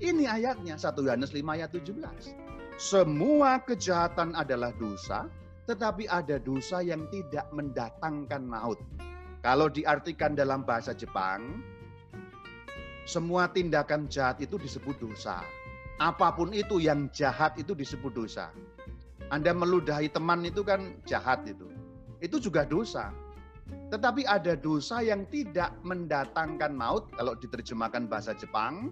Ini 0.00 0.26
ayatnya 0.26 0.74
1 0.74 1.06
Yohanes 1.06 1.30
5 1.30 1.54
ayat 1.54 1.70
17. 1.70 2.34
Semua 2.74 3.62
kejahatan 3.62 4.34
adalah 4.34 4.74
dosa, 4.74 5.30
tetapi 5.70 6.10
ada 6.10 6.42
dosa 6.42 6.82
yang 6.82 7.06
tidak 7.14 7.46
mendatangkan 7.54 8.42
maut. 8.42 8.82
Kalau 9.44 9.70
diartikan 9.70 10.34
dalam 10.34 10.66
bahasa 10.66 10.90
Jepang, 10.96 11.62
semua 13.04 13.46
tindakan 13.52 14.08
jahat 14.08 14.40
itu 14.40 14.56
disebut 14.56 14.96
dosa. 14.98 15.44
Apa 16.02 16.34
pun 16.34 16.50
itu 16.50 16.82
yang 16.82 17.06
jahat 17.14 17.54
itu 17.60 17.76
disebut 17.76 18.10
dosa. 18.10 18.50
Anda 19.30 19.54
meludahi 19.54 20.10
teman 20.10 20.42
itu 20.42 20.66
kan 20.66 20.98
jahat 21.06 21.46
itu. 21.46 21.70
Itu 22.18 22.42
juga 22.42 22.66
dosa. 22.66 23.14
Tetapi 23.92 24.24
ada 24.24 24.56
dosa 24.56 25.04
yang 25.04 25.28
tidak 25.28 25.76
mendatangkan 25.84 26.72
maut, 26.72 27.08
kalau 27.14 27.36
diterjemahkan 27.36 28.08
bahasa 28.08 28.32
Jepang, 28.32 28.90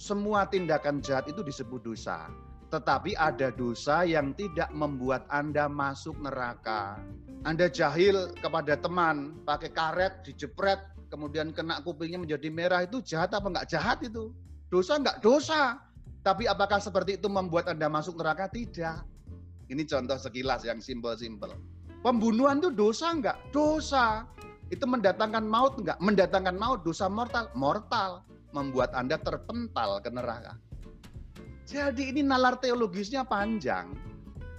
semua 0.00 0.48
tindakan 0.48 1.04
jahat 1.04 1.28
itu 1.28 1.44
disebut 1.44 1.84
dosa. 1.84 2.32
Tetapi 2.70 3.18
ada 3.18 3.50
dosa 3.50 4.06
yang 4.06 4.30
tidak 4.38 4.70
membuat 4.70 5.26
Anda 5.26 5.66
masuk 5.66 6.18
neraka. 6.22 7.02
Anda 7.42 7.66
jahil 7.66 8.30
kepada 8.38 8.78
teman, 8.78 9.42
pakai 9.42 9.74
karet, 9.74 10.22
dijepret, 10.22 10.78
kemudian 11.10 11.50
kena 11.50 11.82
kupingnya 11.82 12.22
menjadi 12.22 12.48
merah, 12.48 12.86
itu 12.86 13.02
jahat 13.02 13.34
apa 13.34 13.50
enggak 13.50 13.68
jahat 13.68 13.98
itu? 14.06 14.30
Dosa 14.70 15.02
enggak 15.02 15.18
dosa. 15.18 15.82
Tapi 16.20 16.46
apakah 16.46 16.78
seperti 16.78 17.16
itu 17.16 17.26
membuat 17.26 17.66
Anda 17.66 17.90
masuk 17.90 18.20
neraka? 18.20 18.46
Tidak. 18.46 19.02
Ini 19.72 19.82
contoh 19.88 20.18
sekilas 20.20 20.62
yang 20.68 20.78
simpel-simpel. 20.78 21.56
Pembunuhan 22.00 22.64
itu 22.64 22.72
dosa 22.72 23.12
enggak? 23.12 23.36
Dosa. 23.52 24.24
Itu 24.72 24.88
mendatangkan 24.88 25.44
maut 25.44 25.76
enggak? 25.76 26.00
Mendatangkan 26.00 26.56
maut, 26.56 26.80
dosa 26.80 27.10
mortal. 27.12 27.52
Mortal 27.52 28.24
membuat 28.56 28.90
Anda 28.96 29.20
terpental 29.20 30.02
ke 30.02 30.10
neraka. 30.10 30.58
Jadi 31.70 32.10
ini 32.10 32.26
nalar 32.26 32.58
teologisnya 32.58 33.22
panjang. 33.22 33.94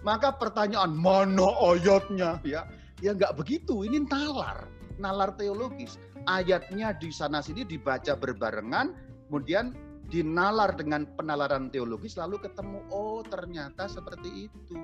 Maka 0.01 0.33
pertanyaan 0.33 0.95
mana 0.95 1.51
ayatnya 1.59 2.39
ya? 2.41 2.65
Ya 3.01 3.11
nggak 3.17 3.37
begitu, 3.37 3.81
ini 3.83 4.05
nalar, 4.05 4.69
nalar 5.01 5.33
teologis. 5.35 5.97
Ayatnya 6.29 6.93
di 6.93 7.09
sana 7.09 7.41
sini 7.41 7.65
dibaca 7.65 8.13
berbarengan, 8.13 8.93
kemudian 9.27 9.73
dinalar 10.13 10.77
dengan 10.77 11.09
penalaran 11.17 11.73
teologis 11.73 12.13
lalu 12.15 12.37
ketemu 12.45 12.85
oh 12.93 13.25
ternyata 13.25 13.89
seperti 13.89 14.49
itu. 14.49 14.77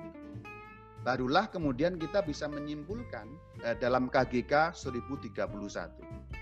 Barulah 1.07 1.47
kemudian 1.47 1.95
kita 1.95 2.19
bisa 2.19 2.51
menyimpulkan 2.51 3.31
eh, 3.63 3.79
dalam 3.79 4.11
KGK 4.11 4.75
1031 4.75 5.39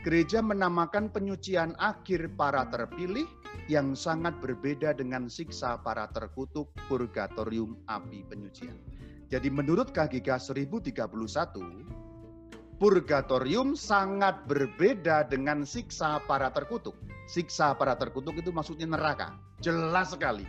gereja 0.01 0.41
menamakan 0.41 1.13
penyucian 1.13 1.77
akhir 1.77 2.33
para 2.33 2.65
terpilih 2.73 3.29
yang 3.69 3.93
sangat 3.93 4.33
berbeda 4.41 4.97
dengan 4.97 5.29
siksa 5.29 5.77
para 5.85 6.09
terkutuk 6.09 6.73
purgatorium 6.89 7.77
api 7.85 8.25
penyucian. 8.25 8.73
Jadi 9.29 9.53
menurut 9.53 9.93
KGK 9.93 10.37
1031, 10.37 12.81
purgatorium 12.81 13.77
sangat 13.77 14.49
berbeda 14.49 15.29
dengan 15.29 15.61
siksa 15.61 16.17
para 16.25 16.49
terkutuk. 16.49 16.97
Siksa 17.25 17.73
para 17.77 17.97
terkutuk 17.97 18.37
itu 18.37 18.49
maksudnya 18.49 18.89
neraka. 18.89 19.37
Jelas 19.61 20.13
sekali. 20.13 20.45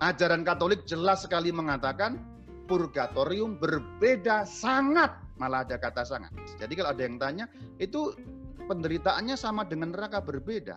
Ajaran 0.00 0.44
Katolik 0.44 0.84
jelas 0.84 1.24
sekali 1.24 1.52
mengatakan 1.52 2.37
purgatorium 2.68 3.56
berbeda 3.56 4.44
sangat, 4.44 5.16
malah 5.40 5.64
ada 5.64 5.80
kata 5.80 6.04
sangat. 6.04 6.30
Jadi 6.60 6.76
kalau 6.76 6.92
ada 6.92 7.02
yang 7.02 7.16
tanya, 7.16 7.48
itu 7.80 8.12
penderitaannya 8.68 9.34
sama 9.34 9.64
dengan 9.64 9.96
neraka 9.96 10.20
berbeda. 10.20 10.76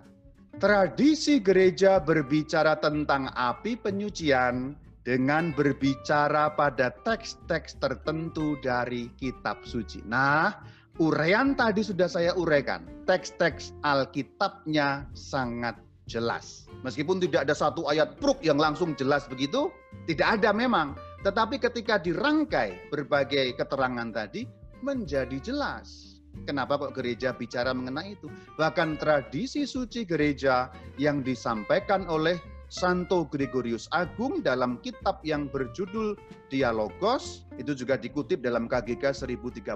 Tradisi 0.57 1.43
gereja 1.43 1.99
berbicara 1.99 2.79
tentang 2.79 3.27
api 3.35 3.75
penyucian 3.75 4.75
dengan 5.03 5.51
berbicara 5.51 6.53
pada 6.53 6.93
teks-teks 7.03 7.81
tertentu 7.81 8.55
dari 8.61 9.09
kitab 9.17 9.65
suci. 9.65 10.05
Nah, 10.05 10.53
urean 11.01 11.57
tadi 11.57 11.81
sudah 11.81 12.05
saya 12.05 12.31
uraikan. 12.37 12.85
Teks-teks 13.09 13.73
Alkitabnya 13.81 15.09
sangat 15.17 15.79
jelas. 16.05 16.69
Meskipun 16.85 17.23
tidak 17.23 17.49
ada 17.49 17.55
satu 17.55 17.87
ayat 17.89 18.19
pruk 18.19 18.43
yang 18.43 18.59
langsung 18.59 18.93
jelas 18.99 19.25
begitu, 19.31 19.71
tidak 20.05 20.41
ada 20.41 20.51
memang. 20.53 20.93
Tetapi 21.21 21.61
ketika 21.61 22.01
dirangkai 22.01 22.89
berbagai 22.89 23.53
keterangan 23.53 24.09
tadi 24.09 24.49
menjadi 24.81 25.37
jelas. 25.37 26.17
Kenapa 26.47 26.79
kok 26.79 26.95
gereja 26.97 27.35
bicara 27.35 27.75
mengenai 27.75 28.17
itu? 28.17 28.31
Bahkan 28.57 28.97
tradisi 28.97 29.67
suci 29.67 30.07
gereja 30.07 30.71
yang 30.97 31.21
disampaikan 31.21 32.07
oleh 32.09 32.39
Santo 32.71 33.27
Gregorius 33.27 33.91
Agung 33.91 34.39
dalam 34.39 34.79
kitab 34.79 35.19
yang 35.27 35.51
berjudul 35.51 36.15
Dialogos, 36.47 37.43
itu 37.59 37.75
juga 37.75 37.99
dikutip 37.99 38.39
dalam 38.39 38.71
KGK 38.71 39.11
1031. 39.11 39.67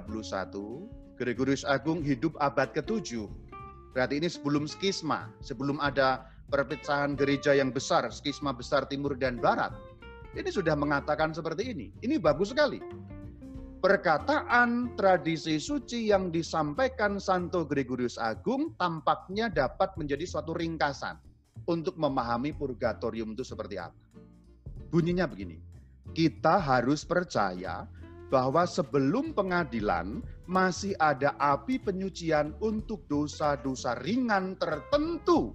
Gregorius 1.20 1.62
Agung 1.68 2.00
hidup 2.00 2.32
abad 2.40 2.72
ke-7. 2.72 3.28
Berarti 3.92 4.16
ini 4.16 4.32
sebelum 4.32 4.64
skisma, 4.64 5.28
sebelum 5.44 5.76
ada 5.78 6.24
perpecahan 6.48 7.20
gereja 7.20 7.52
yang 7.52 7.68
besar, 7.68 8.08
skisma 8.08 8.56
besar 8.56 8.88
timur 8.88 9.12
dan 9.12 9.36
barat. 9.44 9.76
Ini 10.36 10.50
sudah 10.52 10.76
mengatakan 10.76 11.32
seperti 11.32 11.72
ini. 11.72 11.86
Ini 12.04 12.20
bagus 12.20 12.52
sekali 12.52 12.78
perkataan 13.86 14.98
tradisi 14.98 15.62
suci 15.62 16.10
yang 16.10 16.34
disampaikan 16.34 17.22
Santo 17.22 17.62
Gregorius 17.62 18.18
Agung 18.18 18.74
tampaknya 18.74 19.46
dapat 19.46 19.94
menjadi 19.94 20.26
suatu 20.26 20.56
ringkasan 20.58 21.14
untuk 21.70 21.94
memahami 21.94 22.50
purgatorium 22.50 23.38
itu 23.38 23.46
seperti 23.46 23.78
apa. 23.78 23.94
Bunyinya 24.90 25.30
begini, 25.30 25.62
kita 26.18 26.58
harus 26.58 27.06
percaya 27.06 27.86
bahwa 28.26 28.66
sebelum 28.66 29.30
pengadilan 29.30 30.18
masih 30.50 30.98
ada 30.98 31.38
api 31.38 31.78
penyucian 31.78 32.58
untuk 32.58 33.06
dosa-dosa 33.06 34.02
ringan 34.02 34.58
tertentu. 34.58 35.54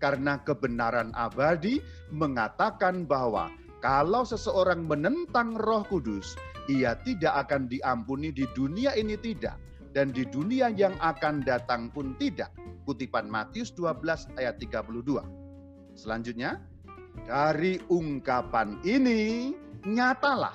Karena 0.00 0.40
kebenaran 0.40 1.12
abadi 1.12 1.84
mengatakan 2.14 3.04
bahwa 3.04 3.50
kalau 3.78 4.26
seseorang 4.26 4.90
menentang 4.90 5.54
Roh 5.54 5.86
Kudus, 5.86 6.34
ia 6.66 6.98
tidak 7.06 7.48
akan 7.48 7.70
diampuni 7.70 8.34
di 8.34 8.44
dunia 8.52 8.92
ini 8.98 9.14
tidak 9.14 9.54
dan 9.94 10.10
di 10.10 10.26
dunia 10.26 10.68
yang 10.74 10.98
akan 10.98 11.46
datang 11.46 11.88
pun 11.94 12.18
tidak. 12.18 12.50
Kutipan 12.84 13.30
Matius 13.30 13.70
12 13.76 14.34
ayat 14.40 14.58
32. 14.58 15.22
Selanjutnya, 15.94 16.58
dari 17.26 17.78
ungkapan 17.90 18.82
ini 18.82 19.52
nyatalah 19.86 20.54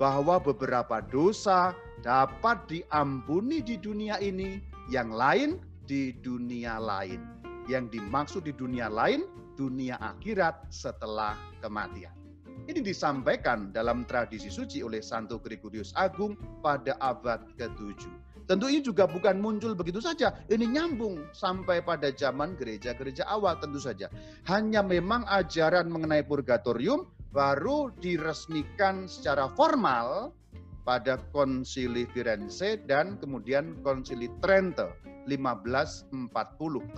bahwa 0.00 0.40
beberapa 0.40 1.04
dosa 1.04 1.76
dapat 2.00 2.66
diampuni 2.66 3.60
di 3.60 3.76
dunia 3.76 4.16
ini, 4.18 4.58
yang 4.88 5.12
lain 5.12 5.60
di 5.84 6.16
dunia 6.18 6.80
lain. 6.80 7.20
Yang 7.68 8.00
dimaksud 8.00 8.42
di 8.48 8.56
dunia 8.56 8.88
lain, 8.88 9.28
dunia 9.54 10.00
akhirat 10.00 10.72
setelah 10.72 11.36
kematian. 11.60 12.19
Ini 12.68 12.84
disampaikan 12.84 13.72
dalam 13.72 14.04
tradisi 14.04 14.52
suci 14.52 14.84
oleh 14.84 15.00
Santo 15.00 15.40
Gregorius 15.40 15.96
Agung 15.96 16.36
pada 16.60 16.98
abad 17.00 17.40
ke-7. 17.56 18.04
Tentu 18.44 18.66
ini 18.66 18.82
juga 18.82 19.06
bukan 19.06 19.38
muncul 19.38 19.78
begitu 19.78 20.02
saja. 20.02 20.34
Ini 20.50 20.66
nyambung 20.66 21.30
sampai 21.30 21.80
pada 21.86 22.10
zaman 22.10 22.58
gereja-gereja 22.58 23.22
awal 23.30 23.54
tentu 23.62 23.78
saja. 23.78 24.10
Hanya 24.50 24.82
memang 24.82 25.22
ajaran 25.30 25.86
mengenai 25.86 26.26
purgatorium 26.26 27.06
baru 27.30 27.94
diresmikan 28.02 29.06
secara 29.06 29.46
formal 29.54 30.34
pada 30.82 31.22
konsili 31.30 32.10
Firenze 32.10 32.82
dan 32.90 33.22
kemudian 33.22 33.78
konsili 33.86 34.26
Trento 34.42 34.90
1540 35.30 36.34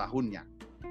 tahunnya. 0.00 0.42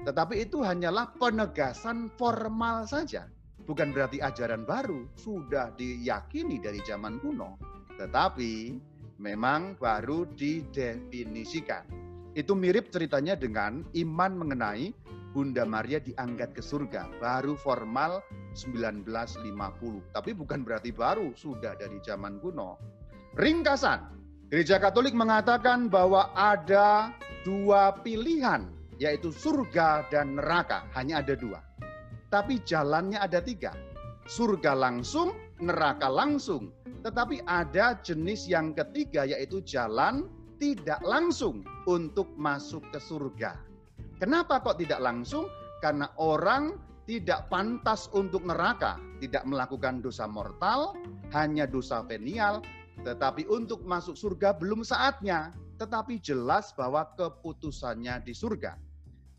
Tetapi 0.06 0.34
itu 0.46 0.62
hanyalah 0.62 1.10
penegasan 1.18 2.06
formal 2.14 2.86
saja 2.86 3.26
bukan 3.66 3.94
berarti 3.94 4.18
ajaran 4.18 4.66
baru, 4.66 5.06
sudah 5.14 5.74
diyakini 5.78 6.58
dari 6.58 6.82
zaman 6.82 7.22
kuno, 7.22 7.58
tetapi 7.98 8.76
memang 9.22 9.78
baru 9.78 10.26
didefinisikan. 10.34 11.86
Itu 12.32 12.56
mirip 12.56 12.88
ceritanya 12.88 13.36
dengan 13.36 13.84
iman 13.92 14.32
mengenai 14.40 14.90
Bunda 15.32 15.64
Maria 15.64 15.96
diangkat 15.96 16.52
ke 16.52 16.62
surga, 16.64 17.08
baru 17.16 17.56
formal 17.56 18.20
1950. 18.52 20.12
Tapi 20.12 20.30
bukan 20.36 20.60
berarti 20.60 20.92
baru, 20.92 21.32
sudah 21.32 21.72
dari 21.76 21.96
zaman 22.04 22.36
kuno. 22.40 22.76
Ringkasan, 23.40 24.12
Gereja 24.52 24.76
Katolik 24.76 25.16
mengatakan 25.16 25.88
bahwa 25.88 26.28
ada 26.36 27.16
dua 27.48 27.96
pilihan, 28.04 28.68
yaitu 29.00 29.32
surga 29.32 30.04
dan 30.12 30.36
neraka. 30.36 30.84
Hanya 30.92 31.24
ada 31.24 31.32
dua 31.32 31.71
tapi 32.32 32.64
jalannya 32.64 33.20
ada 33.20 33.44
tiga. 33.44 33.76
Surga 34.24 34.72
langsung, 34.72 35.36
neraka 35.60 36.08
langsung. 36.08 36.72
Tetapi 37.04 37.44
ada 37.44 38.00
jenis 38.00 38.48
yang 38.48 38.72
ketiga 38.72 39.28
yaitu 39.28 39.60
jalan 39.60 40.32
tidak 40.56 41.04
langsung 41.04 41.60
untuk 41.84 42.32
masuk 42.40 42.80
ke 42.88 42.96
surga. 42.96 43.60
Kenapa 44.16 44.64
kok 44.64 44.80
tidak 44.80 45.04
langsung? 45.04 45.50
Karena 45.84 46.08
orang 46.16 46.78
tidak 47.04 47.50
pantas 47.50 48.06
untuk 48.14 48.46
neraka, 48.46 48.96
tidak 49.18 49.42
melakukan 49.42 49.98
dosa 49.98 50.30
mortal, 50.30 50.94
hanya 51.34 51.66
dosa 51.66 52.06
venial, 52.06 52.62
tetapi 53.02 53.50
untuk 53.50 53.82
masuk 53.82 54.14
surga 54.14 54.54
belum 54.54 54.86
saatnya, 54.86 55.50
tetapi 55.82 56.22
jelas 56.22 56.70
bahwa 56.78 57.10
keputusannya 57.18 58.22
di 58.22 58.30
surga. 58.30 58.78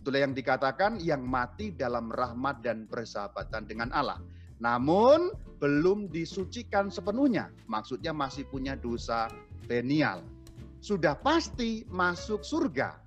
Itulah 0.03 0.19
yang 0.19 0.35
dikatakan 0.35 0.99
yang 0.99 1.23
mati 1.23 1.71
dalam 1.71 2.11
rahmat 2.11 2.59
dan 2.59 2.91
persahabatan 2.91 3.63
dengan 3.63 3.87
Allah. 3.95 4.19
Namun 4.59 5.31
belum 5.63 6.11
disucikan 6.11 6.91
sepenuhnya, 6.91 7.47
maksudnya 7.71 8.11
masih 8.11 8.43
punya 8.51 8.75
dosa 8.75 9.31
venial. 9.63 10.19
Sudah 10.83 11.15
pasti 11.15 11.87
masuk 11.87 12.43
surga, 12.43 12.99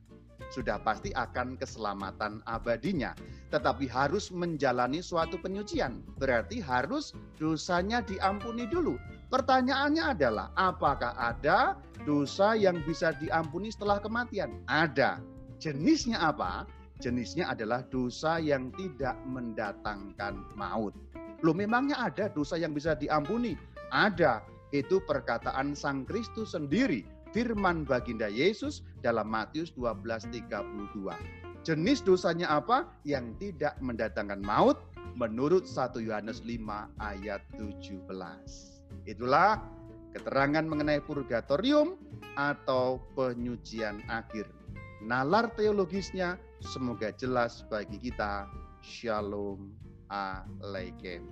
sudah 0.48 0.80
pasti 0.80 1.12
akan 1.12 1.60
keselamatan 1.60 2.40
abadinya. 2.48 3.12
Tetapi 3.52 3.92
harus 3.92 4.32
menjalani 4.32 5.04
suatu 5.04 5.36
penyucian. 5.36 6.00
Berarti 6.16 6.64
harus 6.64 7.12
dosanya 7.36 8.00
diampuni 8.00 8.64
dulu. 8.72 8.96
Pertanyaannya 9.28 10.16
adalah, 10.16 10.48
apakah 10.56 11.12
ada 11.12 11.76
dosa 12.08 12.56
yang 12.56 12.80
bisa 12.88 13.12
diampuni 13.20 13.68
setelah 13.68 14.00
kematian? 14.00 14.64
Ada. 14.64 15.20
Jenisnya 15.60 16.20
apa? 16.20 16.64
Jenisnya 17.00 17.52
adalah 17.52 17.84
dosa 17.92 18.40
yang 18.40 18.72
tidak 18.72 19.16
mendatangkan 19.28 20.40
maut. 20.56 20.96
Loh 21.44 21.52
memangnya 21.52 22.00
ada 22.00 22.32
dosa 22.32 22.56
yang 22.56 22.72
bisa 22.72 22.96
diampuni? 22.96 23.52
Ada. 23.92 24.40
Itu 24.72 25.04
perkataan 25.04 25.76
Sang 25.76 26.08
Kristus 26.08 26.56
sendiri 26.56 27.04
firman 27.36 27.84
baginda 27.84 28.32
Yesus 28.32 28.80
dalam 29.04 29.28
Matius 29.28 29.76
12:32. 29.76 31.12
Jenis 31.66 32.00
dosanya 32.00 32.56
apa? 32.56 32.88
Yang 33.04 33.36
tidak 33.42 33.76
mendatangkan 33.84 34.40
maut 34.40 34.80
menurut 35.12 35.68
1 35.68 36.00
Yohanes 36.00 36.40
5 36.40 36.88
ayat 36.96 37.44
17. 37.60 38.00
Itulah 39.04 39.60
keterangan 40.16 40.64
mengenai 40.64 41.04
purgatorium 41.04 42.00
atau 42.40 43.04
penyucian 43.12 44.00
akhir 44.08 44.48
nalar 45.06 45.46
teologisnya 45.54 46.34
semoga 46.58 47.14
jelas 47.14 47.62
bagi 47.70 47.96
kita. 48.02 48.50
Shalom 48.82 49.70
Aleikum. 50.10 51.30